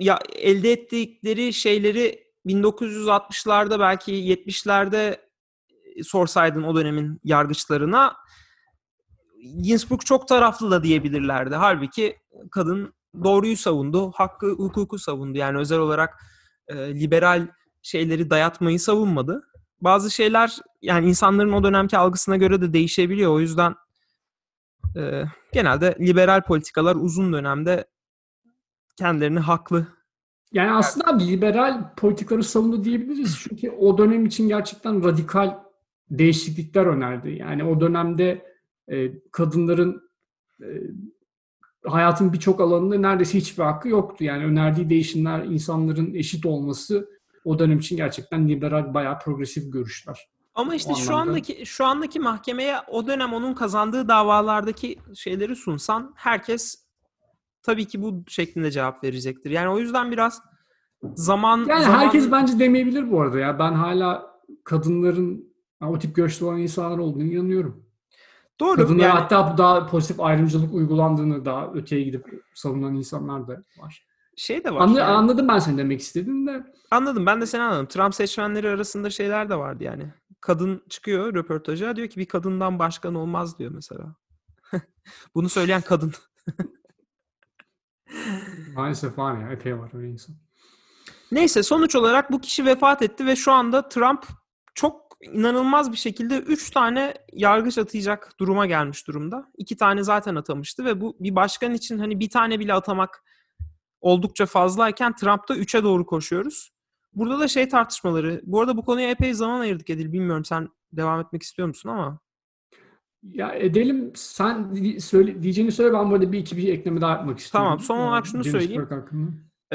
ya 0.00 0.18
elde 0.32 0.72
ettikleri 0.72 1.52
şeyleri 1.52 2.26
1960'larda 2.46 3.80
belki 3.80 4.12
70'lerde 4.12 5.20
sorsaydın 6.02 6.62
o 6.62 6.76
dönemin 6.76 7.20
yargıçlarına 7.24 8.16
Ginsburg 9.62 10.00
çok 10.00 10.28
taraflı 10.28 10.70
da 10.70 10.82
diyebilirlerdi. 10.82 11.54
Halbuki 11.54 12.18
kadın 12.50 12.94
doğruyu 13.24 13.56
savundu, 13.56 14.10
hakkı, 14.10 14.50
hukuku 14.50 14.98
savundu. 14.98 15.38
Yani 15.38 15.58
özel 15.58 15.78
olarak 15.78 16.14
e, 16.68 16.94
liberal 16.94 17.46
şeyleri 17.82 18.30
dayatmayı 18.30 18.80
savunmadı. 18.80 19.42
Bazı 19.80 20.10
şeyler 20.10 20.58
yani 20.82 21.08
insanların 21.08 21.52
o 21.52 21.62
dönemki 21.64 21.98
algısına 21.98 22.36
göre 22.36 22.60
de 22.60 22.72
değişebiliyor. 22.72 23.32
O 23.32 23.40
yüzden 23.40 23.74
e, 24.96 25.24
genelde 25.52 25.96
liberal 26.00 26.42
politikalar 26.42 26.96
uzun 26.96 27.32
dönemde 27.32 27.84
kendilerini 28.96 29.40
haklı 29.40 29.86
Yani 30.52 30.70
aslında 30.70 31.06
abi 31.06 31.28
liberal 31.28 31.94
politikaları 31.96 32.44
savundu 32.44 32.84
diyebiliriz. 32.84 33.38
Çünkü 33.40 33.70
o 33.70 33.98
dönem 33.98 34.26
için 34.26 34.48
gerçekten 34.48 35.04
radikal 35.04 35.58
değişiklikler 36.10 36.86
önerdi. 36.86 37.30
Yani 37.30 37.64
o 37.64 37.80
dönemde 37.80 38.46
e, 38.88 39.22
kadınların 39.30 40.10
e, 40.62 40.66
hayatın 41.86 42.32
birçok 42.32 42.60
alanında 42.60 42.98
neredeyse 42.98 43.38
hiçbir 43.38 43.62
hakkı 43.62 43.88
yoktu. 43.88 44.24
Yani 44.24 44.44
önerdiği 44.44 44.90
değişimler 44.90 45.44
insanların 45.44 46.14
eşit 46.14 46.46
olması 46.46 47.08
o 47.44 47.58
dönem 47.58 47.78
için 47.78 47.96
gerçekten 47.96 48.48
liberal 48.48 48.94
bayağı 48.94 49.18
progresif 49.18 49.72
görüşler. 49.72 50.28
Ama 50.54 50.74
işte 50.74 50.92
O 50.92 50.96
şu 50.96 51.14
anlamda- 51.14 51.30
andaki 51.30 51.66
şu 51.66 51.84
andaki 51.84 52.20
mahkemeye 52.20 52.76
o 52.88 53.06
dönem 53.06 53.32
onun 53.32 53.54
kazandığı 53.54 54.08
davalardaki 54.08 54.98
şeyleri 55.14 55.56
sunsan 55.56 56.12
herkes 56.16 56.86
tabii 57.62 57.84
ki 57.84 58.02
bu 58.02 58.24
şeklinde 58.28 58.70
cevap 58.70 59.04
verecektir. 59.04 59.50
Yani 59.50 59.68
o 59.68 59.78
yüzden 59.78 60.10
biraz 60.12 60.42
zaman 61.14 61.64
Yani 61.68 61.84
zaman- 61.84 61.98
herkes 61.98 62.30
bence 62.30 62.58
demeyebilir 62.58 63.10
bu 63.10 63.20
arada 63.20 63.38
ya. 63.38 63.58
Ben 63.58 63.72
hala 63.72 64.26
kadınların 64.64 65.52
o 65.86 65.98
tip 65.98 66.14
görüşte 66.16 66.44
olan 66.44 66.58
insanlar 66.60 66.98
olduğunu 66.98 67.24
inanıyorum. 67.24 67.85
Doğru 68.60 68.76
Kadınlara 68.76 69.08
yani 69.08 69.18
hatta 69.18 69.58
daha 69.58 69.86
pozitif 69.86 70.20
ayrımcılık 70.20 70.74
uygulandığını 70.74 71.44
daha 71.44 71.72
öteye 71.72 72.02
gidip 72.02 72.44
savunan 72.54 72.94
insanlar 72.94 73.48
da 73.48 73.62
var. 73.78 74.06
şey 74.36 74.64
de 74.64 74.74
var. 74.74 74.80
Anla- 74.80 74.98
yani. 75.00 75.10
Anladım 75.10 75.48
ben 75.48 75.58
seni 75.58 75.78
demek 75.78 76.00
istediğini 76.00 76.46
de. 76.46 76.66
Anladım. 76.90 77.26
Ben 77.26 77.40
de 77.40 77.46
seni 77.46 77.62
anladım. 77.62 77.86
Trump 77.86 78.14
seçmenleri 78.14 78.68
arasında 78.68 79.10
şeyler 79.10 79.48
de 79.50 79.56
vardı 79.56 79.84
yani. 79.84 80.12
Kadın 80.40 80.82
çıkıyor 80.88 81.34
röportaja 81.34 81.96
diyor 81.96 82.08
ki 82.08 82.20
bir 82.20 82.26
kadından 82.26 82.78
başkan 82.78 83.14
olmaz 83.14 83.58
diyor 83.58 83.70
mesela. 83.74 84.14
Bunu 85.34 85.48
söyleyen 85.48 85.80
kadın. 85.80 86.12
Maalesef 88.74 89.18
var 89.18 89.40
ya 89.40 89.52
epey 89.52 89.78
var 89.78 89.90
öyle 89.94 90.08
insan. 90.08 90.36
Neyse 91.32 91.62
sonuç 91.62 91.96
olarak 91.96 92.32
bu 92.32 92.40
kişi 92.40 92.64
vefat 92.64 93.02
etti 93.02 93.26
ve 93.26 93.36
şu 93.36 93.52
anda 93.52 93.88
Trump 93.88 94.26
çok 94.74 95.05
inanılmaz 95.20 95.92
bir 95.92 95.96
şekilde 95.96 96.38
3 96.38 96.70
tane 96.70 97.14
yargıç 97.32 97.78
atayacak 97.78 98.32
duruma 98.40 98.66
gelmiş 98.66 99.08
durumda. 99.08 99.46
2 99.58 99.76
tane 99.76 100.02
zaten 100.02 100.34
atamıştı 100.34 100.84
ve 100.84 101.00
bu 101.00 101.16
bir 101.20 101.34
başkan 101.34 101.74
için 101.74 101.98
hani 101.98 102.20
bir 102.20 102.30
tane 102.30 102.60
bile 102.60 102.74
atamak 102.74 103.24
oldukça 104.00 104.46
fazlayken 104.46 105.14
Trump'ta 105.14 105.56
3'e 105.56 105.82
doğru 105.82 106.06
koşuyoruz. 106.06 106.70
Burada 107.12 107.40
da 107.40 107.48
şey 107.48 107.68
tartışmaları. 107.68 108.40
Bu 108.44 108.60
arada 108.60 108.76
bu 108.76 108.84
konuya 108.84 109.10
epey 109.10 109.34
zaman 109.34 109.60
ayırdık 109.60 109.90
Edil. 109.90 110.12
Bilmiyorum 110.12 110.44
sen 110.44 110.68
devam 110.92 111.20
etmek 111.20 111.42
istiyor 111.42 111.68
musun 111.68 111.88
ama. 111.88 112.18
Ya 113.22 113.52
edelim 113.52 114.12
sen 114.14 114.74
söyle, 114.98 115.42
diyeceğini 115.42 115.72
söyle 115.72 115.92
ben 115.92 116.10
böyle 116.10 116.32
bir 116.32 116.38
iki 116.38 116.56
bir 116.56 116.72
ekleme 116.72 117.00
daha 117.00 117.10
yapmak 117.10 117.38
istiyorum. 117.38 117.68
Tamam, 117.68 117.80
son 117.80 117.98
olarak 117.98 118.26
şunu 118.26 118.44
James 118.44 118.60
söyleyeyim. 118.60 118.88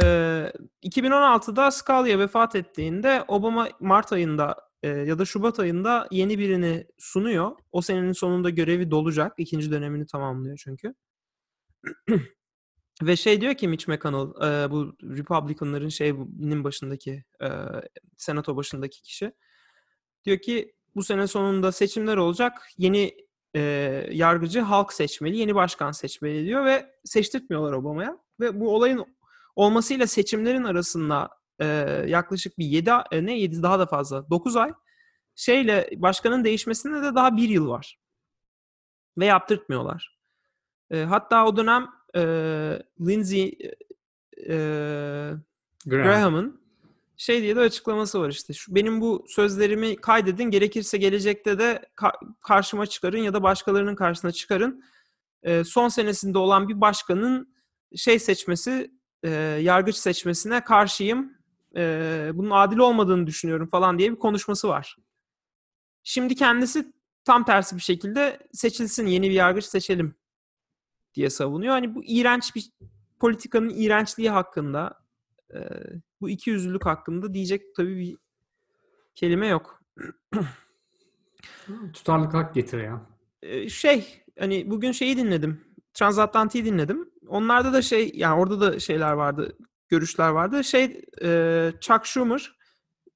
Ee, 0.04 0.54
2016'da 0.84 1.72
Scalia 1.72 2.20
vefat 2.20 2.56
ettiğinde 2.56 3.24
Obama 3.28 3.68
Mart 3.80 4.14
ayında 4.14 4.71
e, 4.84 4.90
ya 4.90 5.20
da 5.20 5.26
Şubat 5.26 5.60
ayında 5.60 6.08
yeni 6.12 6.40
birini 6.40 6.88
sunuyor. 6.98 7.52
O 7.72 7.82
senenin 7.82 8.12
sonunda 8.12 8.50
görevi 8.50 8.92
dolacak. 8.92 9.34
ikinci 9.38 9.72
dönemini 9.72 10.08
tamamlıyor 10.08 10.58
çünkü. 10.64 10.94
Ve 13.02 13.16
şey 13.16 13.42
diyor 13.42 13.54
ki 13.54 13.68
Mitch 13.68 13.88
McConnell, 13.88 14.66
e, 14.66 14.72
bu 14.72 14.96
Republicanların 15.04 15.90
şeyinin 15.90 16.64
başındaki, 16.64 17.24
e, 17.42 17.48
senato 18.18 18.56
başındaki 18.56 19.02
kişi. 19.02 19.32
Diyor 20.26 20.38
ki 20.40 20.74
bu 20.96 21.04
sene 21.04 21.28
sonunda 21.28 21.72
seçimler 21.72 22.18
olacak. 22.18 22.70
Yeni 22.78 23.18
e, 23.56 23.60
yargıcı 24.12 24.60
halk 24.60 24.94
seçmeli, 24.94 25.38
yeni 25.38 25.56
başkan 25.56 25.92
seçmeli 25.92 26.46
diyor 26.46 26.66
ve 26.66 26.92
seçtirtmiyorlar 27.06 27.74
Obama'ya. 27.74 28.18
Ve 28.40 28.60
bu 28.60 28.76
olayın 28.76 29.06
olmasıyla 29.56 30.08
seçimlerin 30.08 30.64
arasında 30.64 31.30
e, 31.62 31.66
yaklaşık 32.08 32.58
bir 32.58 32.66
7 32.66 32.90
e, 33.12 33.26
ne 33.26 33.40
7 33.40 33.64
daha 33.64 33.80
da 33.80 33.86
fazla 33.86 34.30
9 34.30 34.56
ay 34.56 34.74
şeyle 35.36 35.90
başkanın 35.96 36.44
değişmesine 36.44 37.04
de 37.04 37.16
daha 37.16 37.38
bir 37.38 37.50
yıl 37.50 37.68
var. 37.68 38.00
Ve 39.18 39.26
yaptırtmıyorlar. 39.26 40.18
E, 40.92 41.04
hatta 41.04 41.46
o 41.46 41.58
dönem 41.58 41.90
e, 42.16 42.22
Lindsey 43.02 43.58
e, 43.60 44.54
e, 44.54 44.56
Graham. 45.86 46.04
Graham'ın 46.04 46.62
şey 47.18 47.42
diye 47.42 47.56
de 47.56 47.60
açıklaması 47.60 48.22
var 48.22 48.30
işte. 48.30 48.54
Şu, 48.54 48.76
benim 48.76 49.02
bu 49.02 49.26
sözlerimi 49.28 49.96
kaydedin 49.96 50.44
gerekirse 50.44 50.98
gelecekte 50.98 51.60
de 51.60 51.86
ka- 51.96 52.36
karşıma 52.42 52.86
çıkarın 52.86 53.18
ya 53.18 53.34
da 53.34 53.44
başkalarının 53.44 53.96
karşısına 53.96 54.32
çıkarın. 54.32 54.84
E, 55.44 55.64
son 55.64 55.88
senesinde 55.88 56.38
olan 56.38 56.70
bir 56.70 56.82
başkanın 56.82 57.56
şey 57.96 58.20
seçmesi, 58.20 58.92
e, 59.24 59.30
yargıç 59.62 59.96
seçmesine 59.96 60.64
karşıyım. 60.64 61.41
E, 61.76 62.32
bunun 62.34 62.50
adil 62.50 62.78
olmadığını 62.78 63.28
düşünüyorum 63.28 63.68
falan 63.68 64.00
diye 64.00 64.12
bir 64.12 64.20
konuşması 64.20 64.68
var. 64.68 64.98
Şimdi 66.04 66.36
kendisi 66.36 66.94
tam 67.26 67.46
tersi 67.46 67.76
bir 67.76 67.82
şekilde 67.82 68.48
seçilsin, 68.54 69.06
yeni 69.06 69.30
bir 69.30 69.36
yargıç 69.36 69.66
seçelim 69.66 70.16
diye 71.14 71.30
savunuyor. 71.30 71.72
Hani 71.72 71.96
bu 71.96 72.04
iğrenç 72.04 72.56
bir 72.56 72.72
politikanın 73.20 73.70
iğrençliği 73.70 74.30
hakkında 74.30 75.04
e, 75.54 75.60
bu 76.22 76.30
iki 76.30 76.50
yüzlülük 76.50 76.86
hakkında 76.86 77.34
diyecek 77.34 77.76
tabii 77.76 77.98
bir 77.98 78.18
kelime 79.16 79.48
yok. 79.48 79.84
Tutarlık 81.94 82.34
hak 82.34 82.54
getir 82.54 82.80
ya. 82.80 83.02
E, 83.42 83.70
şey 83.70 84.24
hani 84.40 84.70
bugün 84.70 84.92
şeyi 84.92 85.18
dinledim. 85.18 85.62
Transatlantik'i 85.94 86.66
dinledim. 86.66 87.10
Onlarda 87.28 87.74
da 87.74 87.82
şey 87.82 88.12
yani 88.16 88.40
orada 88.40 88.62
da 88.62 88.80
şeyler 88.80 89.12
vardı. 89.12 89.58
Görüşler 89.92 90.30
vardı. 90.30 90.64
Şey 90.64 91.02
e, 91.24 91.72
Chuck 91.82 92.06
Schumer 92.06 92.56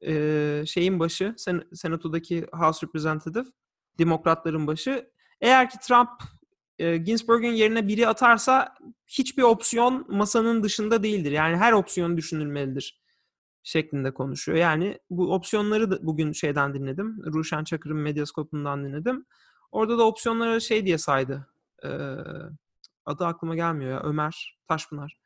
e, 0.01 0.63
şeyin 0.67 0.99
başı 0.99 1.33
sen, 1.37 1.63
senatodaki 1.73 2.47
House 2.51 2.87
Representative 2.87 3.45
demokratların 3.99 4.67
başı 4.67 5.09
eğer 5.41 5.69
ki 5.69 5.77
Trump 5.81 6.09
e, 6.79 6.97
Ginsburg'un 6.97 7.51
yerine 7.51 7.87
biri 7.87 8.07
atarsa 8.07 8.75
hiçbir 9.07 9.43
opsiyon 9.43 10.05
masanın 10.09 10.63
dışında 10.63 11.03
değildir. 11.03 11.31
Yani 11.31 11.57
her 11.57 11.73
opsiyon 11.73 12.17
düşünülmelidir 12.17 13.01
şeklinde 13.63 14.13
konuşuyor. 14.13 14.57
Yani 14.57 14.99
bu 15.09 15.33
opsiyonları 15.33 15.91
da 15.91 16.05
bugün 16.05 16.31
şeyden 16.31 16.73
dinledim. 16.73 17.21
Ruşen 17.25 17.63
Çakır'ın 17.63 17.97
Medyascope'undan 17.97 18.85
dinledim. 18.85 19.25
Orada 19.71 19.97
da 19.97 20.07
opsiyonları 20.07 20.61
şey 20.61 20.85
diye 20.85 20.97
saydı. 20.97 21.47
Ee, 21.83 21.87
adı 23.05 23.25
aklıma 23.25 23.55
gelmiyor 23.55 23.91
ya. 23.91 23.99
Ömer 24.03 24.57
Taşpınar. 24.67 25.24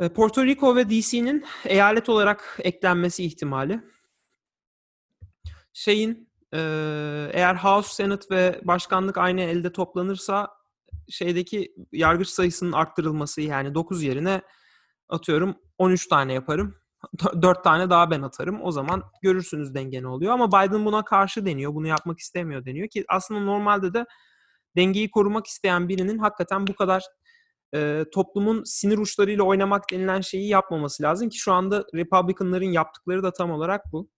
Ee, 0.00 0.08
Porto 0.08 0.44
Rico 0.44 0.76
ve 0.76 0.90
DC'nin 0.90 1.44
eyalet 1.64 2.08
olarak 2.08 2.58
eklenmesi 2.62 3.24
ihtimali. 3.24 3.80
Şeyin 5.72 6.30
e, 6.54 6.58
eğer 7.32 7.54
House, 7.54 7.94
Senate 7.94 8.36
ve 8.36 8.60
başkanlık 8.64 9.18
aynı 9.18 9.40
elde 9.40 9.72
toplanırsa 9.72 10.48
şeydeki 11.10 11.74
yargıç 11.92 12.28
sayısının 12.28 12.72
arttırılması 12.72 13.40
yani 13.40 13.74
9 13.74 14.02
yerine 14.02 14.42
atıyorum 15.08 15.56
13 15.78 16.08
tane 16.08 16.32
yaparım. 16.32 16.74
4 17.42 17.64
tane 17.64 17.90
daha 17.90 18.10
ben 18.10 18.22
atarım. 18.22 18.62
O 18.62 18.72
zaman 18.72 19.02
görürsünüz 19.22 19.74
denge 19.74 20.02
ne 20.02 20.08
oluyor. 20.08 20.32
Ama 20.32 20.48
Biden 20.48 20.84
buna 20.84 21.04
karşı 21.04 21.46
deniyor. 21.46 21.74
Bunu 21.74 21.86
yapmak 21.86 22.18
istemiyor 22.18 22.64
deniyor 22.64 22.88
ki 22.88 23.04
aslında 23.08 23.40
normalde 23.40 23.94
de 23.94 24.06
dengeyi 24.76 25.10
korumak 25.10 25.46
isteyen 25.46 25.88
birinin 25.88 26.18
hakikaten 26.18 26.66
bu 26.66 26.74
kadar 26.74 27.02
e, 27.74 28.04
toplumun 28.12 28.64
sinir 28.64 28.98
uçlarıyla 28.98 29.44
oynamak 29.44 29.90
denilen 29.92 30.20
şeyi 30.20 30.48
yapmaması 30.48 31.02
lazım 31.02 31.28
ki 31.28 31.38
şu 31.38 31.52
anda 31.52 31.84
Republicanların 31.94 32.72
yaptıkları 32.72 33.22
da 33.22 33.32
tam 33.32 33.50
olarak 33.50 33.92
bu. 33.92 34.08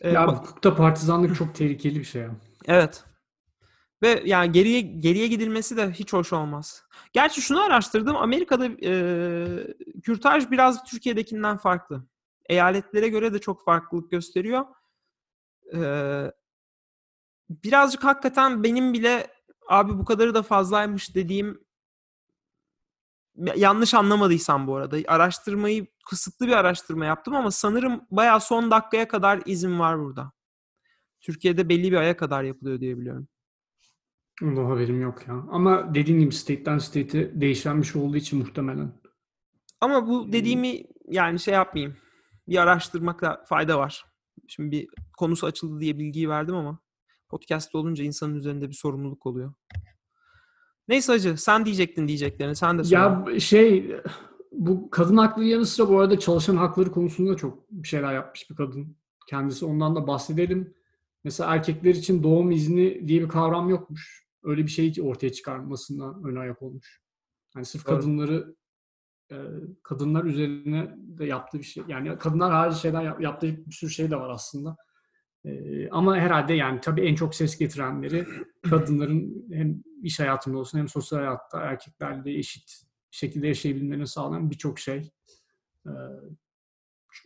E, 0.00 0.10
Ya 0.12 0.24
ba- 0.24 0.36
hukukta 0.36 0.76
partizanlık 0.76 1.36
çok 1.36 1.54
tehlikeli 1.54 1.98
bir 1.98 2.04
şey 2.04 2.22
ya. 2.22 2.30
Evet. 2.66 3.04
Ve 4.02 4.22
yani 4.24 4.52
geriye 4.52 4.80
geriye 4.80 5.26
gidilmesi 5.26 5.76
de 5.76 5.90
hiç 5.90 6.12
hoş 6.12 6.32
olmaz. 6.32 6.82
Gerçi 7.12 7.40
şunu 7.42 7.60
araştırdım. 7.62 8.16
Amerika'da 8.16 8.66
e, 8.66 8.94
kürtaj 10.02 10.50
biraz 10.50 10.84
Türkiye'dekinden 10.84 11.56
farklı. 11.56 12.04
Eyaletlere 12.48 13.08
göre 13.08 13.32
de 13.32 13.38
çok 13.38 13.64
farklılık 13.64 14.10
gösteriyor. 14.10 14.64
E, 15.74 15.80
birazcık 17.50 18.04
hakikaten 18.04 18.62
benim 18.62 18.92
bile 18.92 19.26
abi 19.68 19.98
bu 19.98 20.04
kadarı 20.04 20.34
da 20.34 20.42
fazlaymış 20.42 21.14
dediğim 21.14 21.60
yanlış 23.56 23.94
anlamadıysam 23.94 24.66
bu 24.66 24.76
arada 24.76 24.96
araştırmayı 25.06 25.86
kısıtlı 26.06 26.46
bir 26.46 26.52
araştırma 26.52 27.04
yaptım 27.04 27.34
ama 27.34 27.50
sanırım 27.50 28.00
bayağı 28.10 28.40
son 28.40 28.70
dakikaya 28.70 29.08
kadar 29.08 29.42
izin 29.46 29.78
var 29.78 29.98
burada. 29.98 30.32
Türkiye'de 31.20 31.68
belli 31.68 31.92
bir 31.92 31.96
aya 31.96 32.16
kadar 32.16 32.42
yapılıyor 32.42 32.80
diye 32.80 32.98
biliyorum. 32.98 33.28
Ondan 34.42 34.64
haberim 34.64 35.02
yok 35.02 35.28
ya. 35.28 35.34
Ama 35.50 35.94
dediğin 35.94 36.20
gibi 36.20 36.34
state'den 36.34 36.78
state'e 36.78 37.40
değişen 37.40 37.82
bir 37.82 37.86
şey 37.86 38.02
olduğu 38.02 38.16
için 38.16 38.38
muhtemelen. 38.38 38.92
Ama 39.80 40.06
bu 40.06 40.32
dediğimi 40.32 40.82
yani 41.08 41.40
şey 41.40 41.54
yapmayayım. 41.54 41.96
Bir 42.48 42.56
araştırmakta 42.56 43.44
fayda 43.48 43.78
var. 43.78 44.04
Şimdi 44.48 44.70
bir 44.70 44.88
konusu 45.18 45.46
açıldı 45.46 45.80
diye 45.80 45.98
bilgiyi 45.98 46.28
verdim 46.28 46.54
ama 46.54 46.78
podcast 47.28 47.74
olunca 47.74 48.04
insanın 48.04 48.34
üzerinde 48.34 48.68
bir 48.68 48.74
sorumluluk 48.74 49.26
oluyor. 49.26 49.54
Neyse 50.88 51.12
hacı 51.12 51.36
sen 51.36 51.64
diyecektin 51.64 52.08
diyeceklerini 52.08 52.56
sen 52.56 52.78
de 52.78 52.84
söyle. 52.84 53.02
Ya 53.02 53.40
şey 53.40 53.96
bu 54.52 54.90
kadın 54.90 55.16
hakları 55.16 55.46
yanı 55.46 55.66
sıra 55.66 55.88
bu 55.88 56.00
arada 56.00 56.18
çalışan 56.18 56.56
hakları 56.56 56.90
konusunda 56.90 57.36
çok 57.36 57.70
bir 57.70 57.88
şeyler 57.88 58.14
yapmış 58.14 58.50
bir 58.50 58.56
kadın. 58.56 58.96
Kendisi 59.28 59.64
ondan 59.64 59.96
da 59.96 60.06
bahsedelim. 60.06 60.74
Mesela 61.24 61.54
erkekler 61.54 61.94
için 61.94 62.22
doğum 62.22 62.50
izni 62.50 63.08
diye 63.08 63.20
bir 63.22 63.28
kavram 63.28 63.68
yokmuş. 63.68 64.28
Öyle 64.42 64.62
bir 64.62 64.70
şey 64.70 64.94
ortaya 65.02 65.32
çıkarmasından 65.32 66.24
ön 66.24 66.36
ayak 66.36 66.62
olmuş. 66.62 67.00
Yani 67.56 67.66
sırf 67.66 67.86
Doğru. 67.86 67.94
kadınları 67.96 68.56
e, 69.32 69.36
kadınlar 69.82 70.24
üzerine 70.24 70.94
de 70.96 71.24
yaptığı 71.24 71.58
bir 71.58 71.64
şey. 71.64 71.84
Yani 71.88 72.18
kadınlar 72.18 72.52
harici 72.52 72.80
şeyler 72.80 73.02
yap- 73.02 73.20
yaptığı 73.20 73.66
bir 73.66 73.72
sürü 73.72 73.90
şey 73.90 74.10
de 74.10 74.16
var 74.16 74.30
aslında. 74.30 74.76
E, 75.48 75.88
ama 75.90 76.16
herhalde 76.16 76.54
yani 76.54 76.80
tabii 76.80 77.00
en 77.00 77.14
çok 77.14 77.34
ses 77.34 77.58
getirenleri 77.58 78.26
kadınların 78.70 79.46
hem 79.52 79.82
iş 80.02 80.20
hayatında 80.20 80.58
olsun 80.58 80.78
hem 80.78 80.88
sosyal 80.88 81.18
hayatta 81.18 81.60
erkeklerle 81.60 82.38
eşit 82.38 82.88
şekilde 83.10 83.46
yaşayabilmelerini 83.46 84.06
sağlayan 84.06 84.50
birçok 84.50 84.78
şey. 84.78 85.10
E, 85.86 85.90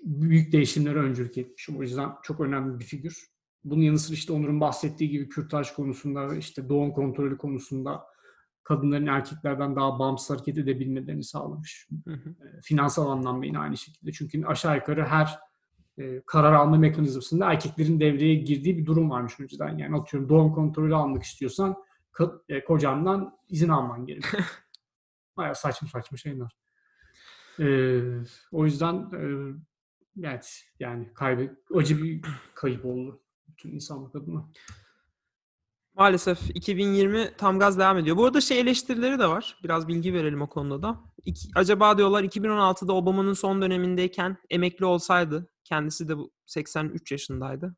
büyük 0.05 0.53
değişimlere 0.53 0.99
öncülük 0.99 1.39
etmiş. 1.39 1.71
O 1.71 1.83
yüzden 1.83 2.11
çok 2.23 2.41
önemli 2.41 2.79
bir 2.81 2.85
figür. 2.85 3.27
Bunun 3.65 3.83
yanı 3.83 3.99
sıra 3.99 4.15
işte 4.15 4.33
Onur'un 4.33 4.61
bahsettiği 4.61 5.11
gibi 5.11 5.29
kürtaj 5.29 5.73
konusunda 5.73 6.37
işte 6.37 6.69
doğum 6.69 6.93
kontrolü 6.93 7.39
konusunda 7.39 8.05
kadınların 8.63 9.07
erkeklerden 9.07 9.77
daha 9.77 9.99
bağımsız 9.99 10.31
hareket 10.31 10.59
edebilmelerini 10.59 11.25
sağlamış. 11.25 11.89
Hı 12.05 12.13
hı. 12.15 12.35
Finansal 12.63 13.11
anlamda 13.11 13.47
yine 13.47 13.59
aynı 13.59 13.77
şekilde. 13.77 14.13
Çünkü 14.13 14.45
aşağı 14.45 14.77
yukarı 14.77 15.07
her 15.07 15.39
e, 15.99 16.23
karar 16.27 16.53
alma 16.53 16.77
mekanizmasında 16.77 17.53
erkeklerin 17.53 18.01
devreye 18.01 18.35
girdiği 18.35 18.79
bir 18.79 18.87
durum 18.87 19.11
varmış 19.11 19.41
önceden. 19.41 19.79
Yani 19.79 19.97
atıyorum 19.97 20.29
doğum 20.29 20.53
kontrolü 20.53 20.95
almak 20.95 21.23
istiyorsan 21.23 21.77
e, 22.49 22.65
kocandan 22.65 23.39
izin 23.49 23.69
alman 23.69 24.07
gerekiyor. 24.07 24.43
Bayağı 25.37 25.55
saçma 25.55 25.89
saçma 25.89 26.19
şeyler. 26.19 26.63
Ee, 27.61 28.01
o 28.53 28.65
yüzden 28.65 28.95
e, 28.95 29.21
evet 30.21 30.65
yani 30.81 31.15
kaybı 31.15 31.57
acı 31.75 32.03
bir 32.03 32.25
kayıp 32.55 32.85
oldu 32.85 33.23
bütün 33.49 33.71
insanlık 33.71 34.17
adına. 34.17 34.45
Maalesef 35.95 36.39
2020 36.55 37.31
tam 37.39 37.59
gaz 37.59 37.79
devam 37.79 37.99
ediyor. 37.99 38.17
Bu 38.17 38.25
arada 38.25 38.41
şey 38.41 38.61
eleştirileri 38.61 39.19
de 39.19 39.27
var. 39.27 39.59
Biraz 39.65 39.89
bilgi 39.89 40.15
verelim 40.15 40.43
o 40.43 40.49
konuda 40.49 40.83
da. 40.83 41.01
İki- 41.25 41.49
acaba 41.55 41.99
diyorlar 41.99 42.23
2016'da 42.25 42.93
Obama'nın 42.93 43.35
son 43.35 43.63
dönemindeyken 43.63 44.37
emekli 44.51 44.85
olsaydı, 44.85 45.52
kendisi 45.73 46.09
de 46.09 46.19
bu 46.19 46.31
83 46.47 47.13
yaşındaydı. 47.13 47.77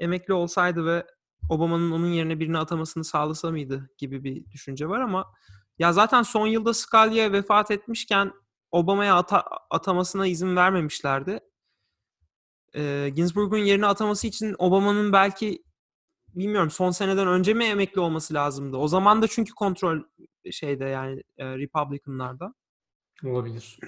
Emekli 0.00 0.34
olsaydı 0.34 0.86
ve 0.86 1.06
Obama'nın 1.50 1.90
onun 1.90 2.06
yerine 2.06 2.40
birini 2.40 2.58
atamasını 2.58 3.04
sağlasa 3.04 3.50
mıydı 3.50 3.90
gibi 3.98 4.24
bir 4.24 4.50
düşünce 4.50 4.88
var 4.88 5.00
ama 5.00 5.32
ya 5.78 5.92
zaten 5.92 6.22
son 6.22 6.46
yılda 6.46 6.74
Scalia 6.74 7.32
vefat 7.32 7.70
etmişken 7.70 8.32
Obama'ya 8.70 9.14
ata- 9.14 9.44
atamasına 9.70 10.26
izin 10.26 10.56
vermemişlerdi. 10.56 11.40
Ee, 12.74 13.10
Ginsburg'un 13.14 13.58
yerine 13.58 13.86
ataması 13.86 14.26
için 14.26 14.54
Obama'nın 14.58 15.12
belki 15.12 15.62
bilmiyorum 16.28 16.70
son 16.70 16.90
seneden 16.90 17.28
önce 17.28 17.54
mi 17.54 17.64
emekli 17.64 18.00
olması 18.00 18.34
lazımdı? 18.34 18.76
O 18.76 18.88
zaman 18.88 19.22
da 19.22 19.28
çünkü 19.28 19.52
kontrol 19.54 20.02
şeyde 20.50 20.84
yani 20.84 21.22
e, 21.38 21.58
Republican'larda. 21.58 22.54
Olabilir. 23.24 23.78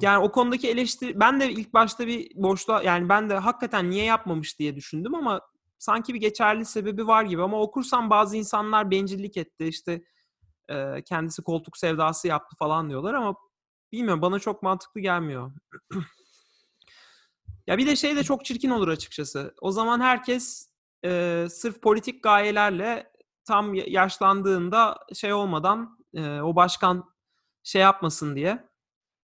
Yani 0.00 0.18
o 0.24 0.32
konudaki 0.32 0.68
eleştiri 0.68 1.20
ben 1.20 1.40
de 1.40 1.52
ilk 1.52 1.74
başta 1.74 2.06
bir 2.06 2.30
boşluğa 2.34 2.82
yani 2.82 3.08
ben 3.08 3.30
de 3.30 3.38
hakikaten 3.38 3.90
niye 3.90 4.04
yapmamış 4.04 4.58
diye 4.58 4.76
düşündüm 4.76 5.14
ama 5.14 5.40
sanki 5.78 6.14
bir 6.14 6.20
geçerli 6.20 6.64
sebebi 6.64 7.06
var 7.06 7.24
gibi 7.24 7.42
ama 7.42 7.60
okursam 7.60 8.10
bazı 8.10 8.36
insanlar 8.36 8.90
bencillik 8.90 9.36
etti 9.36 9.66
işte 9.66 10.02
e, 10.68 11.02
kendisi 11.04 11.42
koltuk 11.42 11.76
sevdası 11.76 12.28
yaptı 12.28 12.56
falan 12.58 12.90
diyorlar 12.90 13.14
ama 13.14 13.34
bilmiyorum 13.92 14.22
bana 14.22 14.38
çok 14.38 14.62
mantıklı 14.62 15.00
gelmiyor. 15.00 15.52
ya 17.66 17.78
bir 17.78 17.86
de 17.86 17.96
şey 17.96 18.16
de 18.16 18.22
çok 18.22 18.44
çirkin 18.44 18.70
olur 18.70 18.88
açıkçası. 18.88 19.54
O 19.60 19.72
zaman 19.72 20.00
herkes 20.00 20.68
e, 21.04 21.46
sırf 21.50 21.82
politik 21.82 22.22
gayelerle 22.22 23.12
tam 23.44 23.74
ya- 23.74 23.84
yaşlandığında 23.88 24.98
şey 25.14 25.32
olmadan 25.32 25.98
e, 26.14 26.40
o 26.40 26.56
başkan 26.56 27.14
şey 27.62 27.82
yapmasın 27.82 28.36
diye 28.36 28.67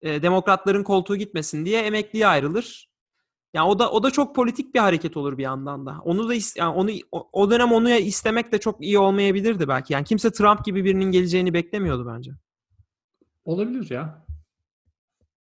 e, 0.02 0.22
demokratların 0.22 0.84
koltuğu 0.84 1.16
gitmesin 1.16 1.66
diye 1.66 1.82
emekliye 1.82 2.28
ayrılır. 2.28 2.92
Yani 3.54 3.70
o 3.70 3.80
da 3.80 3.92
o 3.92 4.04
da 4.04 4.12
çok 4.12 4.36
politik 4.36 4.76
bir 4.76 4.80
hareket 4.80 5.18
olur 5.18 5.38
bir 5.38 5.44
yandan 5.44 5.86
da. 5.86 6.00
Onu 6.04 6.30
da 6.30 6.34
yani 6.56 6.74
onu 6.76 6.92
o, 7.12 7.52
dönem 7.52 7.72
onu 7.72 7.90
istemek 7.90 8.52
de 8.52 8.58
çok 8.60 8.84
iyi 8.84 9.00
olmayabilirdi 9.00 9.68
belki. 9.68 9.94
Yani 9.94 10.06
kimse 10.06 10.32
Trump 10.32 10.66
gibi 10.66 10.86
birinin 10.86 11.12
geleceğini 11.12 11.54
beklemiyordu 11.54 12.14
bence. 12.16 12.32
Olabilir 13.46 13.90
ya. 13.90 14.26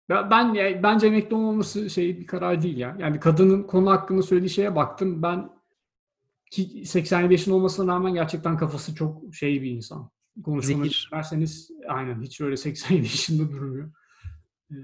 Ya 0.10 0.32
ben 0.32 0.54
ya, 0.54 0.84
bence 0.84 1.08
emekli 1.08 1.36
olmaması 1.36 1.90
şey 1.90 2.20
bir 2.20 2.28
karar 2.28 2.62
değil 2.62 2.78
ya. 2.78 2.98
Yani 3.00 3.20
kadının 3.20 3.64
konu 3.64 3.92
hakkında 3.92 4.22
söylediği 4.22 4.50
şeye 4.50 4.76
baktım. 4.76 5.22
Ben 5.22 5.50
ki 6.52 6.86
87 6.86 7.34
yaşında 7.34 7.56
olmasına 7.56 7.94
rağmen 7.94 8.14
gerçekten 8.14 8.58
kafası 8.58 8.96
çok 8.96 9.36
şey 9.36 9.62
bir 9.62 9.72
insan. 9.72 10.10
Konuşmaları 10.44 10.90
Zeki. 10.90 11.12
dinlerseniz 11.12 11.72
aynen 11.88 12.22
hiç 12.22 12.42
öyle 12.42 12.58
87 12.58 13.02
yaşında 13.02 13.52
durmuyor. 13.52 13.92
Ee, 14.72 14.76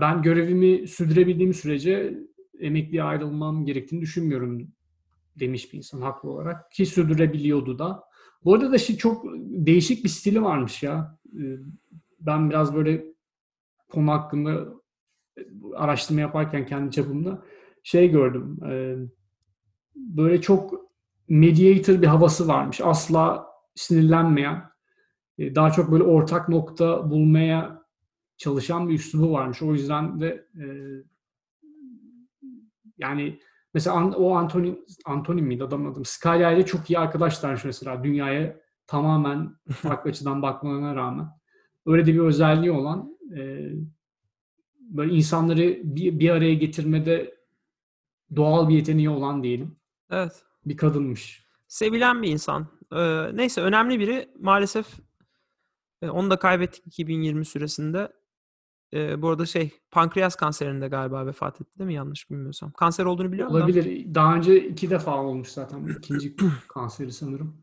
ben 0.00 0.22
görevimi 0.22 0.88
sürdürebildiğim 0.88 1.54
sürece 1.54 2.18
emekliye 2.60 3.02
ayrılmam 3.02 3.64
gerektiğini 3.64 4.00
düşünmüyorum 4.00 4.68
demiş 5.40 5.72
bir 5.72 5.78
insan 5.78 6.00
haklı 6.00 6.30
olarak. 6.30 6.70
Ki 6.72 6.86
sürdürebiliyordu 6.86 7.78
da. 7.78 8.04
Bu 8.44 8.54
arada 8.54 8.72
da 8.72 8.78
şey 8.78 8.96
çok 8.96 9.24
değişik 9.38 10.04
bir 10.04 10.08
stili 10.08 10.42
varmış 10.42 10.82
ya. 10.82 11.18
Ee, 11.38 11.56
Ben 12.20 12.50
biraz 12.50 12.74
böyle 12.74 13.04
konu 13.88 14.12
hakkında 14.12 14.66
araştırma 15.76 16.20
yaparken 16.20 16.66
kendi 16.66 16.90
çapımda 16.90 17.42
şey 17.82 18.10
gördüm. 18.10 18.60
Ee, 18.70 18.96
Böyle 19.96 20.40
çok 20.40 20.74
mediator 21.28 22.02
bir 22.02 22.06
havası 22.06 22.48
varmış. 22.48 22.80
Asla 22.84 23.46
sinirlenmeyen, 23.74 24.64
e, 25.38 25.54
daha 25.54 25.70
çok 25.70 25.92
böyle 25.92 26.02
ortak 26.04 26.48
nokta 26.48 27.10
bulmaya 27.10 27.77
çalışan 28.38 28.88
bir 28.88 28.94
üslubu 28.94 29.32
varmış. 29.32 29.62
O 29.62 29.72
yüzden 29.72 30.20
de 30.20 30.48
e, 30.54 30.64
yani 32.98 33.40
mesela 33.74 33.96
An- 33.96 34.12
o 34.12 34.34
Anthony 34.34 34.74
Anthony 35.04 35.42
miydi 35.42 35.64
adamın 35.64 35.92
adı? 35.92 36.00
Scalia 36.04 36.52
ile 36.52 36.66
çok 36.66 36.90
iyi 36.90 36.98
arkadaşlarmış 36.98 37.64
mesela 37.64 38.04
dünyaya 38.04 38.60
tamamen 38.86 39.56
farklı 39.72 40.10
açıdan 40.10 40.42
bakmalarına 40.42 40.94
rağmen. 40.94 41.26
Öyle 41.86 42.06
de 42.06 42.14
bir 42.14 42.18
özelliği 42.20 42.72
olan 42.72 43.18
e, 43.36 43.70
böyle 44.80 45.14
insanları 45.14 45.80
bir, 45.84 46.18
bir 46.18 46.30
araya 46.30 46.54
getirmede 46.54 47.38
doğal 48.36 48.68
bir 48.68 48.74
yeteneği 48.74 49.10
olan 49.10 49.42
diyelim 49.42 49.76
Evet. 50.10 50.44
bir 50.66 50.76
kadınmış. 50.76 51.48
Sevilen 51.68 52.22
bir 52.22 52.28
insan. 52.28 52.66
Ee, 52.92 53.36
neyse 53.36 53.60
önemli 53.60 54.00
biri 54.00 54.28
maalesef 54.38 54.86
e, 56.02 56.10
onu 56.10 56.30
da 56.30 56.38
kaybettik 56.38 56.86
2020 56.86 57.44
süresinde. 57.44 58.12
Ee, 58.94 59.22
bu 59.22 59.28
arada 59.28 59.46
şey 59.46 59.70
pankreas 59.90 60.36
kanserinde 60.36 60.88
galiba 60.88 61.26
vefat 61.26 61.60
etti 61.60 61.78
değil 61.78 61.86
mi 61.86 61.94
yanlış 61.94 62.30
bilmiyorsam. 62.30 62.72
Kanser 62.72 63.04
olduğunu 63.04 63.32
biliyorum 63.32 63.54
da. 63.54 63.58
Olabilir. 63.58 64.14
Daha 64.14 64.34
önce 64.34 64.68
iki 64.68 64.90
defa 64.90 65.22
olmuş 65.22 65.48
zaten. 65.48 65.86
İkinci 65.86 66.36
kanseri 66.68 67.12
sanırım. 67.12 67.56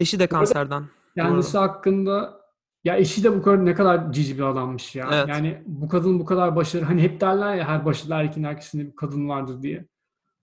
Eşi 0.00 0.18
de 0.18 0.26
kanserden. 0.26 0.84
Kendisi 1.14 1.58
hakkında 1.58 2.40
ya 2.84 2.96
eşi 2.96 3.24
de 3.24 3.36
bu 3.36 3.42
kadar 3.42 3.66
ne 3.66 3.74
kadar 3.74 4.12
cici 4.12 4.38
bir 4.38 4.42
adammış 4.42 4.96
ya. 4.96 5.08
Evet. 5.12 5.28
Yani 5.28 5.62
bu 5.66 5.88
kadın 5.88 6.20
bu 6.20 6.24
kadar 6.24 6.56
başarılı. 6.56 6.86
Hani 6.86 7.02
hep 7.02 7.20
derler 7.20 7.54
ya 7.54 7.68
her 7.68 7.84
başarılı 7.84 8.14
erkeğin 8.14 8.46
herkesinde 8.46 8.86
bir 8.86 8.96
kadın 8.96 9.28
vardır 9.28 9.62
diye. 9.62 9.86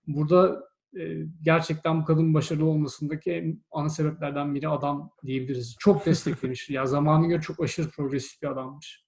Burada 0.07 0.63
e, 0.99 1.25
gerçekten 1.41 2.01
bu 2.01 2.05
kadının 2.05 2.33
başarılı 2.33 2.65
olmasındaki 2.65 3.31
en 3.31 3.63
ana 3.71 3.89
sebeplerden 3.89 4.55
biri 4.55 4.69
adam 4.69 5.11
diyebiliriz. 5.25 5.75
Çok 5.79 6.05
desteklemiş. 6.05 6.69
ya 6.69 6.85
zamanına 6.85 7.27
göre 7.27 7.41
çok 7.41 7.63
aşırı 7.63 7.89
progresif 7.89 8.41
bir 8.41 8.47
adammış. 8.47 9.06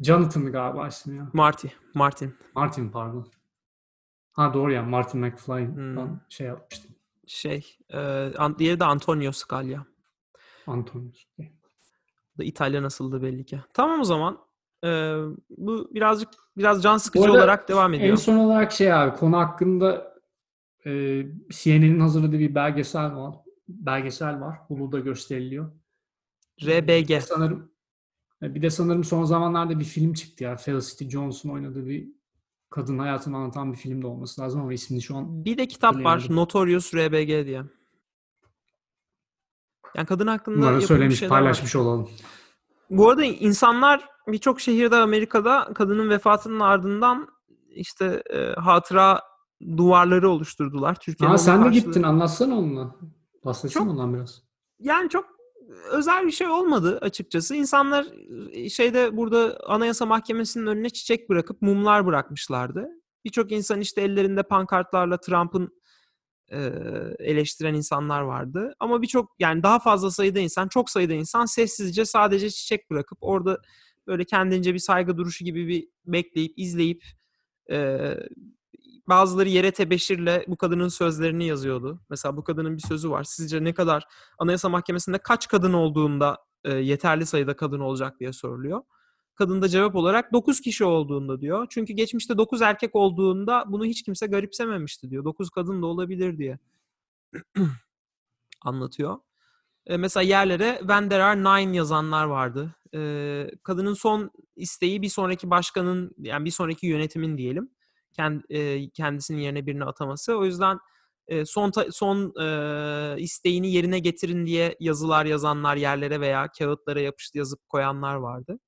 Jonathan 0.00 0.52
galiba 0.52 0.88
ismi 0.88 1.16
ya. 1.16 1.30
Marty. 1.32 1.68
Martin. 1.94 2.34
Martin 2.54 2.90
pardon. 2.90 3.26
Ha 4.32 4.54
doğru 4.54 4.72
ya 4.72 4.82
Martin 4.82 5.20
McFly'dan 5.20 6.06
Hmm. 6.06 6.20
şey 6.28 6.46
yapmıştım. 6.46 6.90
Şey. 7.26 7.76
E, 7.88 7.98
an- 8.38 8.58
diğeri 8.58 8.80
de 8.80 8.84
Antonio 8.84 9.32
Scalia. 9.32 9.80
Antonius. 10.66 11.24
Bu 11.38 12.38
da 12.38 12.44
İtalya 12.44 12.82
nasıldı 12.82 13.22
belli 13.22 13.44
ki. 13.44 13.60
Tamam 13.74 14.00
o 14.00 14.04
zaman. 14.04 14.38
Ee, 14.84 15.14
bu 15.50 15.88
birazcık 15.94 16.28
biraz 16.56 16.82
can 16.82 16.96
sıkıcı 16.96 17.24
arada 17.24 17.36
olarak 17.38 17.68
devam 17.68 17.94
ediyor. 17.94 18.10
En 18.10 18.14
son 18.14 18.36
olarak 18.36 18.72
şey 18.72 18.92
abi 18.92 19.16
konu 19.16 19.38
hakkında 19.38 20.14
e, 20.86 20.90
CNN'in 21.50 22.00
hazırladığı 22.00 22.38
bir 22.38 22.54
belgesel 22.54 23.16
var. 23.16 23.34
Belgesel 23.68 24.40
var. 24.40 24.58
Hulu'da 24.68 24.98
gösteriliyor. 24.98 25.72
RBG. 26.62 27.20
Sanırım 27.22 27.60
e, 27.62 27.70
bir 28.42 28.62
de 28.62 28.70
sanırım 28.70 29.04
son 29.04 29.24
zamanlarda 29.24 29.78
bir 29.78 29.84
film 29.84 30.12
çıktı 30.14 30.44
ya. 30.44 30.56
Felicity 30.56 31.08
Jones'un 31.08 31.48
oynadığı 31.48 31.86
bir 31.86 32.08
kadın 32.70 32.98
hayatını 32.98 33.36
anlatan 33.36 33.72
bir 33.72 33.78
film 33.78 34.02
de 34.02 34.06
olması 34.06 34.40
lazım 34.40 34.60
ama 34.60 34.72
ismini 34.72 35.02
şu 35.02 35.16
an 35.16 35.44
Bir 35.44 35.58
de 35.58 35.68
kitap 35.68 35.96
var. 36.04 36.26
Notorious 36.30 36.94
RBG 36.94 37.46
diye. 37.46 37.62
Yani 39.94 40.06
kadın 40.06 40.26
hakkında 40.26 40.56
bunları 40.56 40.82
söylemiş, 40.82 41.18
şeyler 41.18 41.34
var. 41.34 41.40
paylaşmış 41.40 41.76
olalım. 41.76 42.08
Bu 42.90 43.10
arada 43.10 43.24
insanlar 43.24 44.08
birçok 44.28 44.60
şehirde 44.60 44.96
Amerika'da 44.96 45.72
kadının 45.74 46.10
vefatının 46.10 46.60
ardından 46.60 47.28
işte 47.68 48.22
e, 48.30 48.60
hatıra 48.60 49.20
duvarları 49.76 50.30
oluşturdular. 50.30 50.94
Türkiye'de 50.94 51.30
onun 51.30 51.36
sen 51.36 51.58
de 51.60 51.64
karşılığı- 51.64 51.72
gittin 51.86 52.02
anlatsana 52.02 52.54
onunla. 52.58 52.96
Bahsetsene 53.44 53.84
Çok- 53.84 53.92
ondan 53.92 54.14
biraz. 54.14 54.42
Yani 54.78 55.08
çok 55.08 55.24
özel 55.90 56.26
bir 56.26 56.30
şey 56.30 56.46
olmadı 56.48 56.98
açıkçası. 57.02 57.54
İnsanlar 57.54 58.06
e, 58.52 58.68
şeyde 58.70 59.16
burada 59.16 59.58
Anayasa 59.66 60.06
Mahkemesi'nin 60.06 60.66
önüne 60.66 60.90
çiçek 60.90 61.28
bırakıp 61.28 61.62
mumlar 61.62 62.06
bırakmışlardı. 62.06 62.88
Birçok 63.24 63.52
insan 63.52 63.80
işte 63.80 64.00
ellerinde 64.00 64.42
pankartlarla 64.42 65.20
Trump'ın 65.20 65.80
e, 66.52 66.58
eleştiren 67.18 67.74
insanlar 67.74 68.20
vardı. 68.20 68.74
Ama 68.80 69.02
birçok 69.02 69.36
yani 69.38 69.62
daha 69.62 69.78
fazla 69.78 70.10
sayıda 70.10 70.40
insan, 70.40 70.68
çok 70.68 70.90
sayıda 70.90 71.14
insan 71.14 71.44
sessizce 71.44 72.04
sadece 72.04 72.50
çiçek 72.50 72.90
bırakıp 72.90 73.18
orada 73.20 73.58
böyle 74.06 74.24
kendince 74.24 74.74
bir 74.74 74.78
saygı 74.78 75.16
duruşu 75.16 75.44
gibi 75.44 75.68
bir 75.68 75.88
bekleyip, 76.06 76.52
izleyip 76.56 77.04
e, 77.70 78.14
bazıları 79.10 79.48
yere 79.48 79.70
tebeşirle 79.70 80.44
bu 80.48 80.56
kadının 80.56 80.88
sözlerini 80.88 81.46
yazıyordu. 81.46 82.00
Mesela 82.10 82.36
bu 82.36 82.44
kadının 82.44 82.76
bir 82.76 82.82
sözü 82.82 83.10
var. 83.10 83.24
Sizce 83.24 83.64
ne 83.64 83.74
kadar 83.74 84.04
Anayasa 84.38 84.68
Mahkemesi'nde 84.68 85.18
kaç 85.18 85.48
kadın 85.48 85.72
olduğunda 85.72 86.38
e, 86.64 86.72
yeterli 86.72 87.26
sayıda 87.26 87.56
kadın 87.56 87.80
olacak 87.80 88.20
diye 88.20 88.32
soruluyor. 88.32 88.82
Kadın 89.34 89.62
da 89.62 89.68
cevap 89.68 89.96
olarak 89.96 90.32
9 90.32 90.60
kişi 90.60 90.84
olduğunda 90.84 91.40
diyor. 91.40 91.66
Çünkü 91.70 91.92
geçmişte 91.92 92.38
9 92.38 92.62
erkek 92.62 92.96
olduğunda 92.96 93.64
bunu 93.68 93.84
hiç 93.84 94.02
kimse 94.02 94.26
garipsememişti 94.26 95.10
diyor. 95.10 95.24
9 95.24 95.50
kadın 95.50 95.82
da 95.82 95.86
olabilir 95.86 96.38
diye 96.38 96.58
anlatıyor. 98.62 99.16
E, 99.86 99.96
mesela 99.96 100.22
yerlere 100.22 100.76
When 100.78 101.08
There 101.08 101.22
Are 101.22 101.40
Nine 101.40 101.76
yazanlar 101.76 102.24
vardı. 102.24 102.74
E, 102.94 103.50
kadının 103.62 103.94
son 103.94 104.30
isteği 104.56 105.02
bir 105.02 105.08
sonraki 105.08 105.50
başkanın 105.50 106.14
yani 106.18 106.44
bir 106.44 106.50
sonraki 106.50 106.86
yönetimin 106.86 107.38
diyelim 107.38 107.70
kend, 108.12 108.40
kendisinin 108.94 109.38
yerine 109.38 109.66
birini 109.66 109.84
ataması. 109.84 110.38
O 110.38 110.44
yüzden 110.44 110.78
son 111.44 111.72
son 111.90 112.34
isteğini 113.18 113.72
yerine 113.72 113.98
getirin 113.98 114.46
diye 114.46 114.76
yazılar 114.80 115.26
yazanlar 115.26 115.76
yerlere 115.76 116.20
veya 116.20 116.48
kağıtlara 116.58 117.00
yapıştı 117.00 117.38
yazıp 117.38 117.68
koyanlar 117.68 118.14
vardı. 118.14 118.58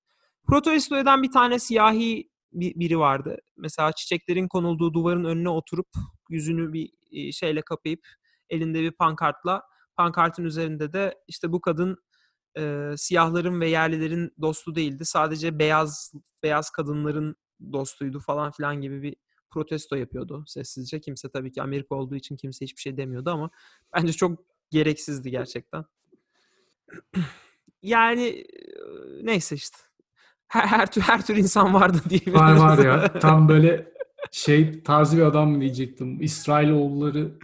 Protesto 0.46 0.96
bir 0.96 1.30
tane 1.32 1.58
siyahi 1.58 2.30
bir, 2.52 2.74
biri 2.74 2.98
vardı. 2.98 3.38
Mesela 3.56 3.92
çiçeklerin 3.92 4.48
konulduğu 4.48 4.94
duvarın 4.94 5.24
önüne 5.24 5.48
oturup 5.48 5.88
yüzünü 6.30 6.72
bir 6.72 6.90
şeyle 7.32 7.62
kapayıp 7.62 8.00
elinde 8.50 8.82
bir 8.82 8.90
pankartla 8.90 9.62
pankartın 9.96 10.44
üzerinde 10.44 10.92
de 10.92 11.14
işte 11.28 11.52
bu 11.52 11.60
kadın 11.60 11.96
e, 12.58 12.92
siyahların 12.96 13.60
ve 13.60 13.68
yerlilerin 13.68 14.30
dostu 14.40 14.74
değildi. 14.74 15.04
Sadece 15.04 15.58
beyaz 15.58 16.12
beyaz 16.42 16.70
kadınların 16.70 17.36
dostuydu 17.72 18.20
falan 18.20 18.50
filan 18.50 18.80
gibi 18.80 19.02
bir 19.02 19.16
protesto 19.52 19.96
yapıyordu 19.96 20.44
sessizce. 20.46 21.00
Kimse 21.00 21.28
tabii 21.28 21.52
ki 21.52 21.62
Amerika 21.62 21.94
olduğu 21.94 22.14
için 22.16 22.36
kimse 22.36 22.64
hiçbir 22.64 22.80
şey 22.80 22.96
demiyordu 22.96 23.30
ama 23.30 23.50
bence 23.96 24.12
çok 24.12 24.38
gereksizdi 24.70 25.30
gerçekten. 25.30 25.84
yani 27.82 28.46
neyse 29.22 29.56
işte. 29.56 29.76
Her, 30.48 30.66
her 30.66 30.90
tür 30.90 31.00
her 31.00 31.26
tür 31.26 31.36
insan 31.36 31.74
vardı 31.74 31.98
diyebiliriz. 32.08 32.40
Var 32.40 32.56
var 32.56 32.78
ya. 32.78 33.12
Tam 33.12 33.48
böyle 33.48 33.92
şey 34.30 34.82
tarzı 34.82 35.16
bir 35.16 35.22
adam 35.22 35.50
mı 35.50 35.60
diyecektim. 35.60 36.22
İsrailoğulları 36.22 37.32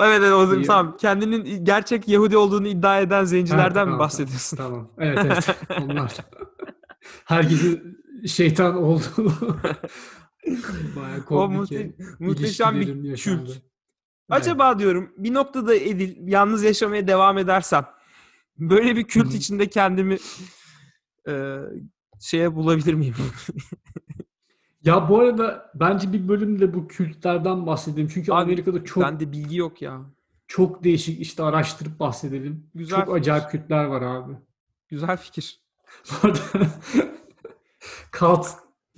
Evet 0.00 0.20
evet 0.22 0.32
o 0.32 0.62
tamam. 0.62 0.96
Kendinin 0.96 1.64
gerçek 1.64 2.08
Yahudi 2.08 2.36
olduğunu 2.36 2.68
iddia 2.68 3.00
eden 3.00 3.24
zencilerden 3.24 3.80
Ha, 3.80 3.84
mi 3.84 3.86
tamam, 3.86 3.98
bahsediyorsun? 3.98 4.56
Tamam. 4.56 4.88
Evet 4.98 5.18
evet. 5.24 5.48
Onlar. 5.82 6.16
Herkesin 7.24 7.98
şeytan 8.26 8.76
olduğu 8.76 9.32
bayağı 10.96 11.24
O 11.30 11.48
muhte- 11.52 11.92
muhteşem 12.18 12.80
bir 12.80 13.16
kült. 13.16 13.48
Evet. 13.50 13.62
Acaba 14.30 14.78
diyorum 14.78 15.12
bir 15.16 15.34
noktada 15.34 15.74
Edil 15.74 16.28
yalnız 16.28 16.62
yaşamaya 16.62 17.06
devam 17.08 17.38
edersem 17.38 17.86
böyle 18.58 18.96
bir 18.96 19.04
kült 19.04 19.34
içinde 19.34 19.66
kendimi 19.66 20.16
e, 21.28 21.56
şeye 22.20 22.54
bulabilir 22.56 22.94
miyim? 22.94 23.14
Ya 24.84 25.08
bu 25.08 25.18
arada 25.20 25.70
bence 25.74 26.12
bir 26.12 26.28
bölümde 26.28 26.74
bu 26.74 26.88
kültlerden 26.88 27.66
bahsedelim. 27.66 28.08
Çünkü 28.14 28.32
Abi, 28.32 28.40
Amerika'da 28.42 28.84
çok 28.84 29.02
Bende 29.04 29.32
bilgi 29.32 29.56
yok 29.56 29.82
ya. 29.82 30.00
çok 30.46 30.84
değişik 30.84 31.20
işte 31.20 31.42
araştırıp 31.42 32.00
bahsedelim. 32.00 32.66
Güzel 32.74 32.96
çok 32.98 33.06
fikir. 33.06 33.20
acayip 33.20 33.50
kültler 33.50 33.84
var 33.84 34.02
abi. 34.02 34.32
Güzel 34.88 35.16
fikir. 35.16 35.60
Kalt 38.10 38.48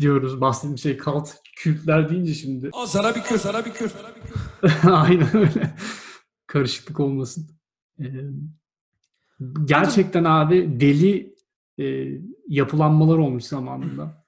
diyoruz. 0.00 0.40
Bahsettiğim 0.40 0.78
şey 0.78 0.96
kalt 0.96 1.30
kültler 1.56 2.08
deyince 2.08 2.34
şimdi. 2.34 2.70
Al 2.72 2.86
sana 2.86 3.14
bir 3.14 3.22
kür, 3.22 3.38
sana 3.38 3.64
bir 3.64 3.72
kür. 3.72 3.92
Aynen 4.90 5.36
öyle. 5.36 5.74
Karışıklık 6.46 7.00
olmasın. 7.00 7.50
Ee, 8.00 8.04
gerçekten 9.64 10.24
abi 10.24 10.80
deli 10.80 11.34
e, 11.78 12.08
yapılanmalar 12.48 13.18
olmuş 13.18 13.44
zamanında. 13.44 14.24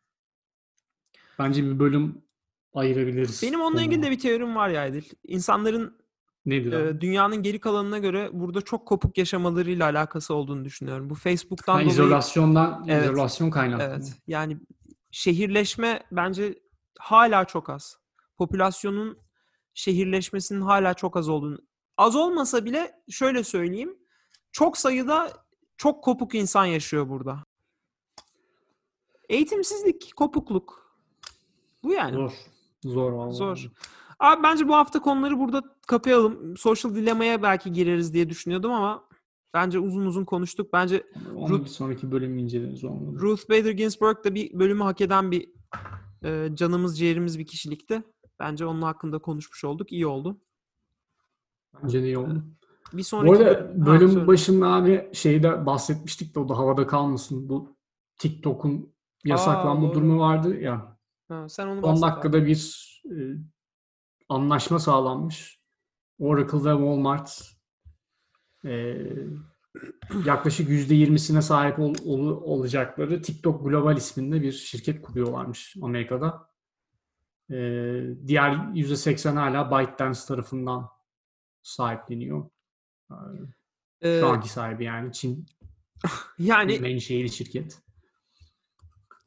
Bence 1.39 1.65
bir 1.65 1.79
bölüm 1.79 2.23
ayırabiliriz. 2.75 3.43
Benim 3.43 3.61
onunla 3.61 3.83
ilgili 3.83 4.03
de 4.03 4.11
bir 4.11 4.19
teorim 4.19 4.57
var 4.57 4.69
ya 4.69 4.87
Edil. 4.87 5.05
İnsanların 5.25 6.03
Nedir 6.47 6.73
e, 6.73 7.01
dünyanın 7.01 7.43
geri 7.43 7.61
kalanına 7.61 7.99
göre 7.99 8.31
burada 8.33 8.61
çok 8.61 8.87
kopuk 8.87 9.19
yaşamalarıyla 9.19 9.87
alakası 9.87 10.35
olduğunu 10.35 10.65
düşünüyorum. 10.65 11.11
Bu 11.11 11.15
Facebook'tan 11.15 11.73
Ha, 11.73 11.81
dolayı 11.81 11.93
izolasyondan, 11.93 12.85
Evet. 12.89 13.05
izolasyon 13.05 13.51
kaynaklı. 13.51 13.85
Evet. 13.85 14.15
Yani 14.27 14.57
şehirleşme 15.13 16.03
bence 16.13 16.59
hala 16.99 17.45
çok 17.45 17.71
az. 17.71 17.99
Popülasyonun 18.39 19.19
şehirleşmesinin 19.75 20.61
hala 20.61 20.95
çok 20.95 21.17
az 21.17 21.29
olduğunu. 21.29 21.59
Az 21.97 22.17
olmasa 22.17 22.65
bile 22.65 23.03
şöyle 23.11 23.45
söyleyeyim. 23.45 23.99
Çok 24.53 24.79
sayıda 24.79 25.33
çok 25.77 26.05
kopuk 26.05 26.35
insan 26.35 26.65
yaşıyor 26.65 27.09
burada. 27.09 27.45
Eğitimsizlik, 29.29 30.17
kopukluk. 30.17 30.97
Bu 31.83 31.93
yani. 31.93 32.15
Zor. 32.15 32.33
Zor 32.85 33.13
vallahi. 33.13 33.35
Zor. 33.35 33.67
Abi 34.19 34.43
bence 34.43 34.69
bu 34.69 34.75
hafta 34.75 35.01
konuları 35.01 35.39
burada 35.39 35.63
kapayalım. 35.87 36.57
Social 36.57 36.95
dilemaya 36.95 37.43
belki 37.43 37.73
gireriz 37.73 38.15
diye 38.15 38.31
düşünüyordum 38.31 38.73
ama 38.73 39.09
bence 39.55 39.79
uzun 39.79 40.07
uzun 40.07 40.25
konuştuk. 40.25 40.73
Bence 40.73 41.05
Onu 41.37 41.55
Ruth- 41.57 41.65
bir 41.65 41.69
sonraki 41.69 42.13
bölüm 42.13 42.39
inceleriz 42.39 42.85
olmadı. 42.85 43.19
Ruth 43.21 43.51
Bader 43.51 43.71
Ginsburg 43.71 44.25
da 44.25 44.35
bir 44.35 44.59
bölümü 44.59 44.83
hak 44.83 45.01
eden 45.01 45.31
bir 45.31 45.49
e, 46.25 46.49
canımız 46.55 46.99
ciğerimiz 46.99 47.39
bir 47.39 47.47
kişilikti. 47.47 48.03
Bence 48.41 48.67
onun 48.67 48.83
hakkında 48.83 49.19
konuşmuş 49.19 49.65
olduk. 49.65 49.93
İyi 49.93 50.07
oldu. 50.07 50.41
Bence 51.83 52.03
de 52.03 52.07
iyi 52.07 52.19
oldu. 52.19 52.45
Bir 52.93 53.03
sonraki 53.03 53.29
Bu 53.29 53.37
arada 53.47 53.87
bölüm- 53.87 54.21
Ha, 54.21 54.27
başında 54.27 54.67
abi 54.69 55.11
şeyde 55.13 55.67
bahsetmiştik 55.67 56.35
de 56.35 56.41
o 56.41 56.49
da 56.49 56.59
havada 56.59 56.87
kalmasın. 56.87 57.49
Bu 57.49 57.77
TikTok'un 58.19 58.93
yasaklanma 59.25 59.87
doğru. 59.89 59.95
durumu 59.95 60.19
vardı 60.21 60.61
ya. 60.61 60.99
Ha, 61.29 61.49
sen 61.49 61.67
onu 61.67 61.77
10 61.79 61.83
bahset 61.83 62.05
abi. 62.05 62.11
dakikada 62.13 62.47
bir 62.47 62.93
e, 63.11 63.15
anlaşma 64.29 64.79
sağlanmış. 64.79 65.61
Oracle 66.19 66.59
ve 66.59 66.73
Walmart 66.73 67.43
e, 68.65 68.97
yaklaşık 70.27 70.69
%20'sine 70.69 71.43
sahip 71.43 71.79
ol- 71.79 71.95
ol- 72.05 72.43
olacakları 72.43 73.23
TikTok 73.23 73.65
Global 73.65 73.97
isminde 73.97 74.43
bir 74.43 74.53
şirket 74.53 75.03
kuruyorlarmış 75.03 75.77
Amerika'da. 75.83 76.49
E, 77.51 77.57
diğer 78.27 78.51
%80 78.75 79.35
hala 79.37 79.71
ByteDance 79.71 80.21
tarafından 80.29 80.89
sahipleniyor. 81.63 82.51
Ee, 84.03 84.21
Şu 84.21 84.27
anki 84.27 84.49
sahibi 84.49 84.85
yani 84.85 85.13
Çin 85.13 85.47
yani 86.39 86.79
menşeili 86.79 87.31
şirket. 87.31 87.79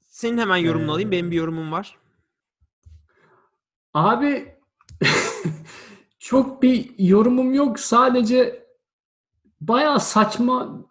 senin 0.08 0.38
hemen 0.38 0.58
yorumunu 0.58 0.92
alayım. 0.92 1.10
Ee, 1.10 1.12
Benim 1.12 1.32
bir 1.32 1.36
yorumum 1.36 1.72
var. 1.72 1.98
Abi 3.94 4.56
çok 6.20 6.62
bir 6.64 6.92
yorumum 7.00 7.54
yok. 7.54 7.80
Sadece 7.80 8.65
bayağı 9.68 10.00
saçma 10.00 10.86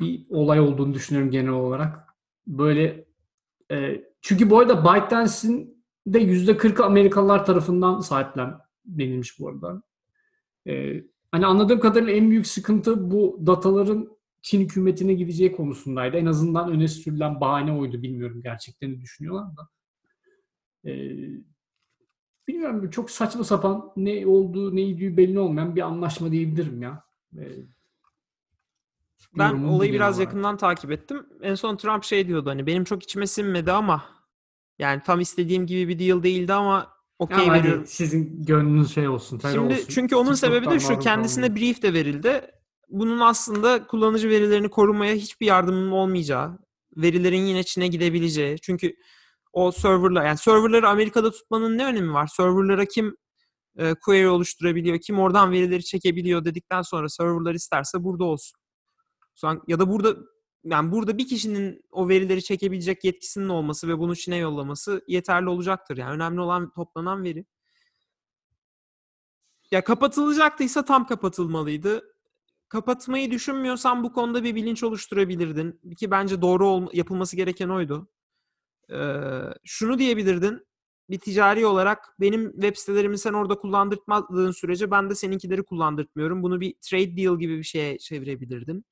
bir 0.00 0.26
olay 0.30 0.60
olduğunu 0.60 0.94
düşünüyorum 0.94 1.30
genel 1.30 1.52
olarak. 1.52 2.14
Böyle 2.46 3.04
e, 3.70 4.04
çünkü 4.22 4.50
bu 4.50 4.58
arada 4.58 4.84
ByteDance'in 4.84 5.84
de 6.06 6.22
%40'ı 6.22 6.84
Amerikalılar 6.84 7.46
tarafından 7.46 8.00
sahiplenilmiş 8.00 9.40
bu 9.40 9.48
arada. 9.48 9.82
E, 10.66 11.04
hani 11.32 11.46
anladığım 11.46 11.80
kadarıyla 11.80 12.12
en 12.12 12.30
büyük 12.30 12.46
sıkıntı 12.46 13.10
bu 13.10 13.40
dataların 13.46 14.20
Çin 14.42 14.60
hükümetine 14.60 15.14
gideceği 15.14 15.52
konusundaydı. 15.52 16.16
En 16.16 16.26
azından 16.26 16.70
öne 16.70 16.88
sürülen 16.88 17.40
bahane 17.40 17.72
oydu. 17.72 18.02
Bilmiyorum 18.02 18.40
gerçekten 18.42 19.00
düşünüyorlar 19.00 19.56
da. 19.56 19.68
E, 20.90 20.92
bilmiyorum 22.48 22.90
çok 22.90 23.10
saçma 23.10 23.44
sapan 23.44 23.92
ne 23.96 24.26
olduğu 24.26 24.76
ne 24.76 24.82
idüğü 24.82 25.16
belli 25.16 25.38
olmayan 25.38 25.76
bir 25.76 25.80
anlaşma 25.80 26.32
diyebilirim 26.32 26.82
ya. 26.82 27.04
E, 27.38 27.44
Ben 29.38 29.48
yorumum 29.48 29.68
bu 29.70 29.74
olayı 29.74 29.92
biraz 29.92 30.16
olarak. 30.16 30.32
yakından 30.32 30.56
takip 30.56 30.90
ettim. 30.90 31.26
En 31.42 31.54
son 31.54 31.76
Trump 31.76 32.04
şey 32.04 32.28
diyordu 32.28 32.50
hani 32.50 32.66
benim 32.66 32.84
çok 32.84 33.02
içime 33.02 33.26
sinmedi 33.26 33.72
ama 33.72 34.04
yani 34.78 35.02
tam 35.06 35.20
istediğim 35.20 35.66
gibi 35.66 35.88
bir 35.88 35.98
deal 35.98 36.22
değildi 36.22 36.52
ama 36.52 36.92
okey 37.18 37.52
veriyorum. 37.52 37.84
sizin 37.86 38.44
gönlünüz 38.44 38.94
şey 38.94 39.08
olsun. 39.08 39.40
Şimdi 39.42 39.74
olsun. 39.74 39.86
çünkü 39.88 40.16
onun 40.16 40.34
sebebi 40.34 40.66
de 40.66 40.70
TikTok'tan 40.70 40.94
şu 40.94 41.00
kendisine 41.00 41.46
kalmayın. 41.46 41.56
brief 41.56 41.82
de 41.82 41.94
verildi. 41.94 42.40
Bunun 42.88 43.20
aslında 43.20 43.86
kullanıcı 43.86 44.28
verilerini 44.28 44.68
korumaya 44.68 45.14
hiçbir 45.14 45.46
yardımının 45.46 45.90
olmayacağı, 45.90 46.58
verilerin 46.96 47.42
yine 47.42 47.62
Çin'e 47.62 47.86
gidebileceği. 47.86 48.58
Çünkü 48.62 48.94
o 49.52 49.72
serverlar 49.72 50.26
yani 50.26 50.38
serverları 50.38 50.88
Amerika'da 50.88 51.30
tutmanın 51.30 51.78
ne 51.78 51.84
önemi 51.84 52.12
var? 52.12 52.26
Serverlara 52.26 52.84
kim 52.84 53.16
e, 53.78 53.94
query 53.94 54.28
oluşturabiliyor, 54.28 54.98
kim 54.98 55.18
oradan 55.18 55.52
verileri 55.52 55.84
çekebiliyor 55.84 56.44
dedikten 56.44 56.82
sonra 56.82 57.08
serverlar 57.08 57.54
isterse 57.54 58.04
burada 58.04 58.24
olsun. 58.24 58.59
Ya 59.68 59.78
da 59.78 59.88
burada 59.90 60.16
yani 60.64 60.92
burada 60.92 61.18
bir 61.18 61.28
kişinin 61.28 61.84
o 61.90 62.08
verileri 62.08 62.42
çekebilecek 62.42 63.04
yetkisinin 63.04 63.48
olması 63.48 63.88
ve 63.88 63.98
bunu 63.98 64.16
Çin'e 64.16 64.36
yollaması 64.36 65.04
yeterli 65.08 65.48
olacaktır. 65.48 65.96
Yani 65.96 66.12
önemli 66.12 66.40
olan 66.40 66.70
toplanan 66.72 67.24
veri. 67.24 67.44
Ya 69.70 69.84
kapatılacaktıysa 69.84 70.84
tam 70.84 71.06
kapatılmalıydı. 71.06 72.02
Kapatmayı 72.68 73.30
düşünmüyorsan 73.30 74.04
bu 74.04 74.12
konuda 74.12 74.44
bir 74.44 74.54
bilinç 74.54 74.82
oluşturabilirdin. 74.82 75.80
Ki 75.98 76.10
bence 76.10 76.42
doğru 76.42 76.68
ol- 76.68 76.90
yapılması 76.92 77.36
gereken 77.36 77.68
oydu. 77.68 78.08
Ee, 78.92 79.40
şunu 79.64 79.98
diyebilirdin. 79.98 80.66
bir 81.10 81.18
ticari 81.18 81.66
olarak 81.66 82.14
benim 82.20 82.52
web 82.52 82.76
sitelerimi 82.76 83.18
sen 83.18 83.32
orada 83.32 83.54
kullandırtmadığın 83.58 84.50
sürece 84.50 84.90
ben 84.90 85.10
de 85.10 85.14
seninkileri 85.14 85.62
kullandırtmıyorum. 85.62 86.42
Bunu 86.42 86.60
bir 86.60 86.74
trade 86.82 87.16
deal 87.16 87.38
gibi 87.38 87.58
bir 87.58 87.62
şeye 87.64 87.98
çevirebilirdin. 87.98 88.84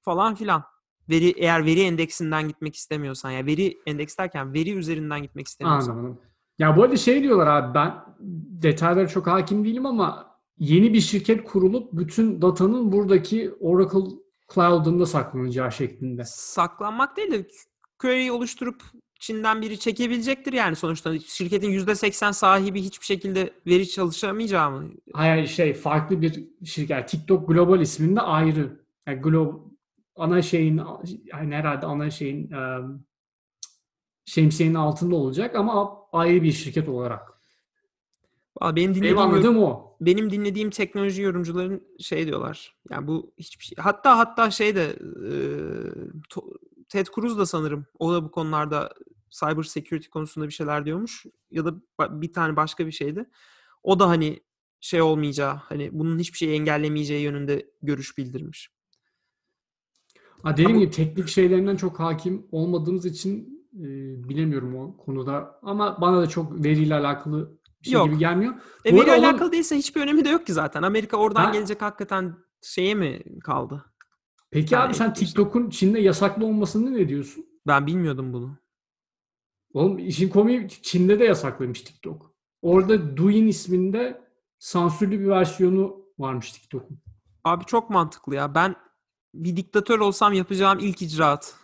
Falan 0.00 0.34
filan. 0.34 0.62
Veri 1.08 1.30
eğer 1.36 1.66
veri 1.66 1.80
endeksinden 1.80 2.48
gitmek 2.48 2.76
istemiyorsan 2.76 3.30
ya 3.30 3.46
veri 3.46 3.78
endeks 3.86 4.18
derken 4.18 4.54
veri 4.54 4.72
üzerinden 4.72 5.22
gitmek 5.22 5.48
istemiyorsan. 5.48 5.92
Anladım. 5.92 6.18
Ya 6.58 6.76
bu 6.76 6.82
arada 6.82 6.96
şey 6.96 7.22
diyorlar 7.22 7.46
abi 7.46 7.74
ben 7.74 7.94
detaylara 8.62 9.08
çok 9.08 9.26
hakim 9.26 9.64
değilim 9.64 9.86
ama 9.86 10.36
yeni 10.58 10.92
bir 10.94 11.00
şirket 11.00 11.44
kurulup 11.44 11.92
bütün 11.92 12.42
datanın 12.42 12.92
buradaki 12.92 13.54
Oracle 13.60 14.16
Cloud'unda 14.54 15.06
saklanacağı 15.06 15.72
şeklinde. 15.72 16.22
Saklanmak 16.24 17.16
değil 17.16 17.30
de 17.30 17.46
query 17.98 18.30
oluşturup 18.30 18.82
Çin'den 19.20 19.62
biri 19.62 19.78
çekebilecektir 19.78 20.52
yani 20.52 20.76
sonuçta. 20.76 21.18
Şirketin 21.18 21.70
%80 21.70 22.32
sahibi 22.32 22.82
hiçbir 22.82 23.06
şekilde 23.06 23.50
veri 23.66 23.88
çalışamayacağı 23.88 24.70
mı? 24.70 24.88
Hayır 25.12 25.46
şey 25.46 25.74
farklı 25.74 26.22
bir 26.22 26.44
şirket. 26.64 27.08
TikTok 27.08 27.48
Global 27.48 27.80
isminde 27.80 28.20
ayrı. 28.20 28.80
Yani 29.06 29.20
Glo 29.20 29.69
ana 30.20 30.42
şeyin 30.42 30.80
yani 31.24 31.54
herhalde 31.54 31.86
ana 31.86 32.10
şeyin 32.10 32.50
e, 32.50 32.78
şemsiyenin 34.24 34.74
altında 34.74 35.14
olacak 35.16 35.54
ama 35.56 35.98
ayrı 36.12 36.42
bir 36.42 36.52
şirket 36.52 36.88
olarak. 36.88 37.40
Benim 38.62 38.76
Benim 38.76 38.94
dinlediğim, 38.94 39.18
anladığım 39.18 39.58
o. 39.62 39.96
benim 40.00 40.30
dinlediğim 40.30 40.70
teknoloji 40.70 41.22
yorumcuların 41.22 41.82
şey 41.98 42.26
diyorlar. 42.26 42.76
Yani 42.90 43.06
bu 43.06 43.32
hiçbir 43.38 43.64
şey. 43.64 43.76
Hatta 43.78 44.18
hatta 44.18 44.50
şey 44.50 44.74
de 44.76 44.84
e, 44.84 45.32
to- 46.30 46.58
Ted 46.88 47.06
Cruz 47.14 47.38
da 47.38 47.46
sanırım 47.46 47.86
o 47.98 48.12
da 48.12 48.24
bu 48.24 48.30
konularda 48.30 48.92
cyber 49.30 49.62
security 49.62 50.08
konusunda 50.08 50.46
bir 50.48 50.52
şeyler 50.52 50.84
diyormuş 50.84 51.26
ya 51.50 51.64
da 51.64 51.74
bir 52.22 52.32
tane 52.32 52.56
başka 52.56 52.86
bir 52.86 52.92
şeydi. 52.92 53.30
O 53.82 54.00
da 54.00 54.08
hani 54.08 54.40
şey 54.80 55.02
olmayacağı, 55.02 55.54
hani 55.54 55.90
bunun 55.92 56.18
hiçbir 56.18 56.38
şeyi 56.38 56.52
engellemeyeceği 56.52 57.22
yönünde 57.22 57.70
görüş 57.82 58.18
bildirmiş. 58.18 58.70
Ha, 60.42 60.52
dediğim 60.56 60.78
gibi 60.80 60.90
teknik 60.90 61.28
şeylerinden 61.28 61.76
çok 61.76 62.00
hakim 62.00 62.46
olmadığımız 62.52 63.06
için 63.06 63.60
e, 63.74 63.84
bilemiyorum 64.28 64.76
o 64.76 64.96
konuda. 64.96 65.58
Ama 65.62 66.00
bana 66.00 66.20
da 66.20 66.26
çok 66.28 66.64
veriyle 66.64 66.94
alakalı 66.94 67.58
bir 67.82 67.84
şey 67.86 67.94
Yok. 67.94 68.06
gibi 68.06 68.18
gelmiyor. 68.18 68.54
E 68.84 68.92
veri 68.94 69.02
onun- 69.02 69.10
alakalı 69.24 69.52
değilse 69.52 69.76
hiçbir 69.76 70.00
önemi 70.00 70.24
de 70.24 70.28
yok 70.28 70.46
ki 70.46 70.52
zaten. 70.52 70.82
Amerika 70.82 71.16
oradan 71.16 71.44
Ha. 71.44 71.50
gelecek 71.50 71.82
hakikaten 71.82 72.34
şeye 72.62 72.94
mi 72.94 73.22
kaldı? 73.44 73.84
Peki 74.50 74.74
Yani 74.74 74.84
abi 74.84 74.94
sen 74.94 75.12
işte- 75.12 75.24
TikTok'un 75.26 75.70
Çin'de 75.70 76.00
yasaklı 76.00 76.46
olmasını 76.46 76.92
ne 76.94 77.08
diyorsun? 77.08 77.46
Ben 77.66 77.86
bilmiyordum 77.86 78.32
bunu. 78.32 78.58
Oğlum 79.74 79.98
işin 79.98 80.28
komiği 80.28 80.68
Çin'de 80.68 81.18
de 81.20 81.24
yasaklıymış 81.24 81.80
TikTok. 81.80 82.34
Orada 82.62 83.16
Douyin 83.16 83.46
isminde 83.46 84.22
sansürlü 84.58 85.20
bir 85.20 85.28
versiyonu 85.28 85.96
varmış 86.18 86.52
TikTok'un. 86.52 86.98
Abi 87.44 87.64
çok 87.64 87.90
mantıklı 87.90 88.34
ya. 88.34 88.54
Ben 88.54 88.74
bir 89.34 89.56
diktatör 89.56 89.98
olsam 89.98 90.32
yapacağım 90.32 90.78
ilk 90.82 91.02
icraat. 91.02 91.54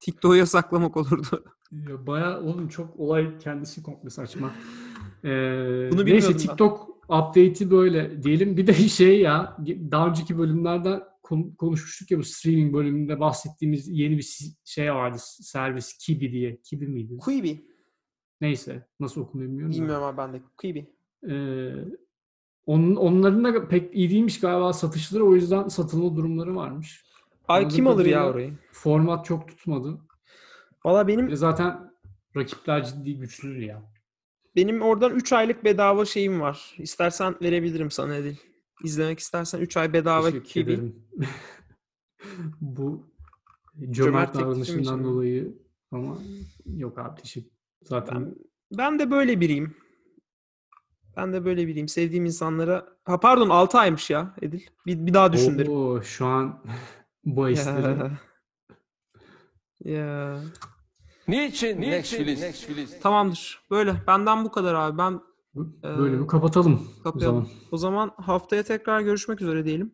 TikTok'u 0.00 0.36
yasaklamak 0.36 0.96
olurdu. 0.96 1.44
Ya 1.72 2.06
Bayağı 2.06 2.42
oğlum 2.42 2.68
çok 2.68 3.00
olay 3.00 3.38
kendisi 3.38 3.82
komple 3.82 4.10
saçma. 4.10 4.52
Ee, 5.24 5.28
Bunu 5.92 6.06
neyse. 6.06 6.36
TikTok 6.36 6.88
update'i 7.04 7.70
böyle 7.70 8.22
diyelim. 8.22 8.56
Bir 8.56 8.66
de 8.66 8.74
şey 8.74 9.20
ya 9.20 9.56
daha 9.90 10.08
önceki 10.08 10.38
bölümlerden 10.38 11.02
kon- 11.22 11.54
konuşmuştuk 11.58 12.10
ya 12.10 12.18
bu 12.18 12.22
streaming 12.24 12.74
bölümünde 12.74 13.20
bahsettiğimiz 13.20 13.88
yeni 13.88 14.16
bir 14.18 14.54
şey 14.64 14.94
vardı 14.94 15.16
servis 15.20 15.98
Kibi 15.98 16.32
diye. 16.32 16.60
Kibi 16.64 16.86
miydi? 16.86 17.16
Quibi. 17.16 17.66
Neyse 18.40 18.86
nasıl 19.00 19.20
okunuyor 19.20 19.50
bilmiyorum. 19.50 19.74
Bilmiyorum 19.74 20.04
abi 20.04 20.16
ben 20.16 20.32
de. 20.32 20.42
Quibi. 20.56 20.92
Ee, 21.30 21.74
onun, 22.66 22.96
onların 22.96 23.44
da 23.44 23.68
pek 23.68 23.94
iyi 23.94 24.10
değilmiş 24.10 24.40
galiba 24.40 24.72
satışları 24.72 25.24
o 25.24 25.34
yüzden 25.34 25.68
satılma 25.68 26.16
durumları 26.16 26.56
varmış. 26.56 27.06
Ay 27.48 27.58
Anladığım 27.58 27.76
kim 27.76 27.86
alır 27.86 28.06
ya 28.06 28.30
orayı? 28.30 28.52
Format 28.72 29.24
çok 29.24 29.48
tutmadı. 29.48 29.98
Valla 30.84 31.08
benim 31.08 31.36
zaten 31.36 31.92
rakipler 32.36 32.84
ciddi 32.84 33.18
güçlüdür 33.18 33.56
ya. 33.56 33.82
benim 34.56 34.82
oradan 34.82 35.14
3 35.14 35.32
aylık 35.32 35.64
bedava 35.64 36.04
şeyim 36.04 36.40
var. 36.40 36.74
İstersen 36.78 37.34
verebilirim 37.42 37.90
sana 37.90 38.14
Edil. 38.14 38.36
İzlemek 38.84 39.18
istersen 39.18 39.60
3 39.60 39.76
ay 39.76 39.92
bedava 39.92 40.30
Teşekkür 40.30 40.60
ederim. 40.60 41.04
Bu 42.60 43.06
Cömert 43.80 43.94
cömert 43.94 44.34
davranışından 44.34 45.04
dolayı 45.04 45.58
ama 45.90 46.18
yok 46.76 46.98
abi 46.98 47.20
teşekkür. 47.22 47.50
Zaten 47.82 48.34
Ben 48.78 48.98
de 48.98 49.10
böyle 49.10 49.40
biriyim. 49.40 49.74
Ben 51.16 51.32
de 51.32 51.44
böyle 51.44 51.66
biriyim. 51.66 51.88
Sevdiğim 51.88 52.24
insanlara... 52.24 52.86
Ha 53.04 53.20
pardon 53.20 53.48
6 53.48 53.78
aymış 53.78 54.10
ya 54.10 54.34
Edil. 54.42 54.60
Bir, 54.86 55.06
bir 55.06 55.14
daha 55.14 55.32
düşün 55.32 55.58
derim. 55.58 55.72
Oo, 55.72 56.02
şu 56.02 56.26
an 56.26 56.62
bu 57.24 57.48
hisleri 57.48 57.98
Ya. 57.98 58.18
ya. 59.84 60.40
Niçin? 61.28 61.80
Netflix. 61.80 63.00
Tamamdır. 63.00 63.60
Böyle. 63.70 63.94
Benden 64.06 64.44
bu 64.44 64.50
kadar 64.50 64.74
abi. 64.74 64.98
Ben 64.98 65.20
Ee, 65.84 65.98
bölümü 65.98 66.26
kapatalım 66.26 66.88
o 67.00 67.02
kapayalım. 67.02 67.44
zaman. 67.44 67.58
O 67.72 67.76
zaman 67.76 68.12
haftaya 68.16 68.62
tekrar 68.62 69.00
görüşmek 69.00 69.42
üzere 69.42 69.64
diyelim. 69.64 69.92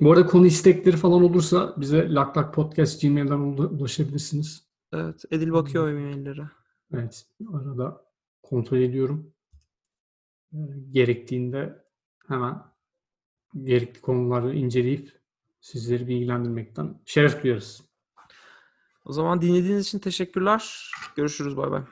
Bu 0.00 0.12
arada 0.12 0.26
konu 0.26 0.46
istekleri 0.46 0.96
falan 0.96 1.22
olursa 1.22 1.74
bize 1.76 2.14
laklakpodcast.gmail'den 2.14 3.38
ula- 3.38 3.66
ulaşabilirsiniz. 3.68 4.68
Evet. 4.92 5.24
Edil 5.30 5.52
bakıyor 5.52 5.88
e-maillere. 5.88 6.50
Evet, 6.94 7.26
arada 7.54 8.04
kontrol 8.42 8.76
ediyorum. 8.78 9.31
Gerektiğinde 10.90 11.84
hemen 12.28 12.62
gerekli 13.64 14.00
konuları 14.00 14.54
inceleyip 14.54 15.12
sizleri 15.60 16.08
bilgilendirmekten 16.08 16.94
şeref 17.04 17.42
duyarız. 17.42 17.82
O 19.04 19.12
zaman 19.12 19.42
dinlediğiniz 19.42 19.86
için 19.86 19.98
teşekkürler. 19.98 20.90
Görüşürüz. 21.16 21.56
Bay 21.56 21.70
bay. 21.70 21.82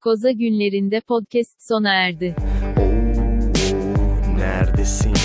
Koza 0.00 0.30
günlerinde 0.30 1.00
podcast 1.00 1.62
sona 1.62 1.94
erdi. 1.94 2.36
Oo, 2.78 4.38
neredesin? 4.38 5.19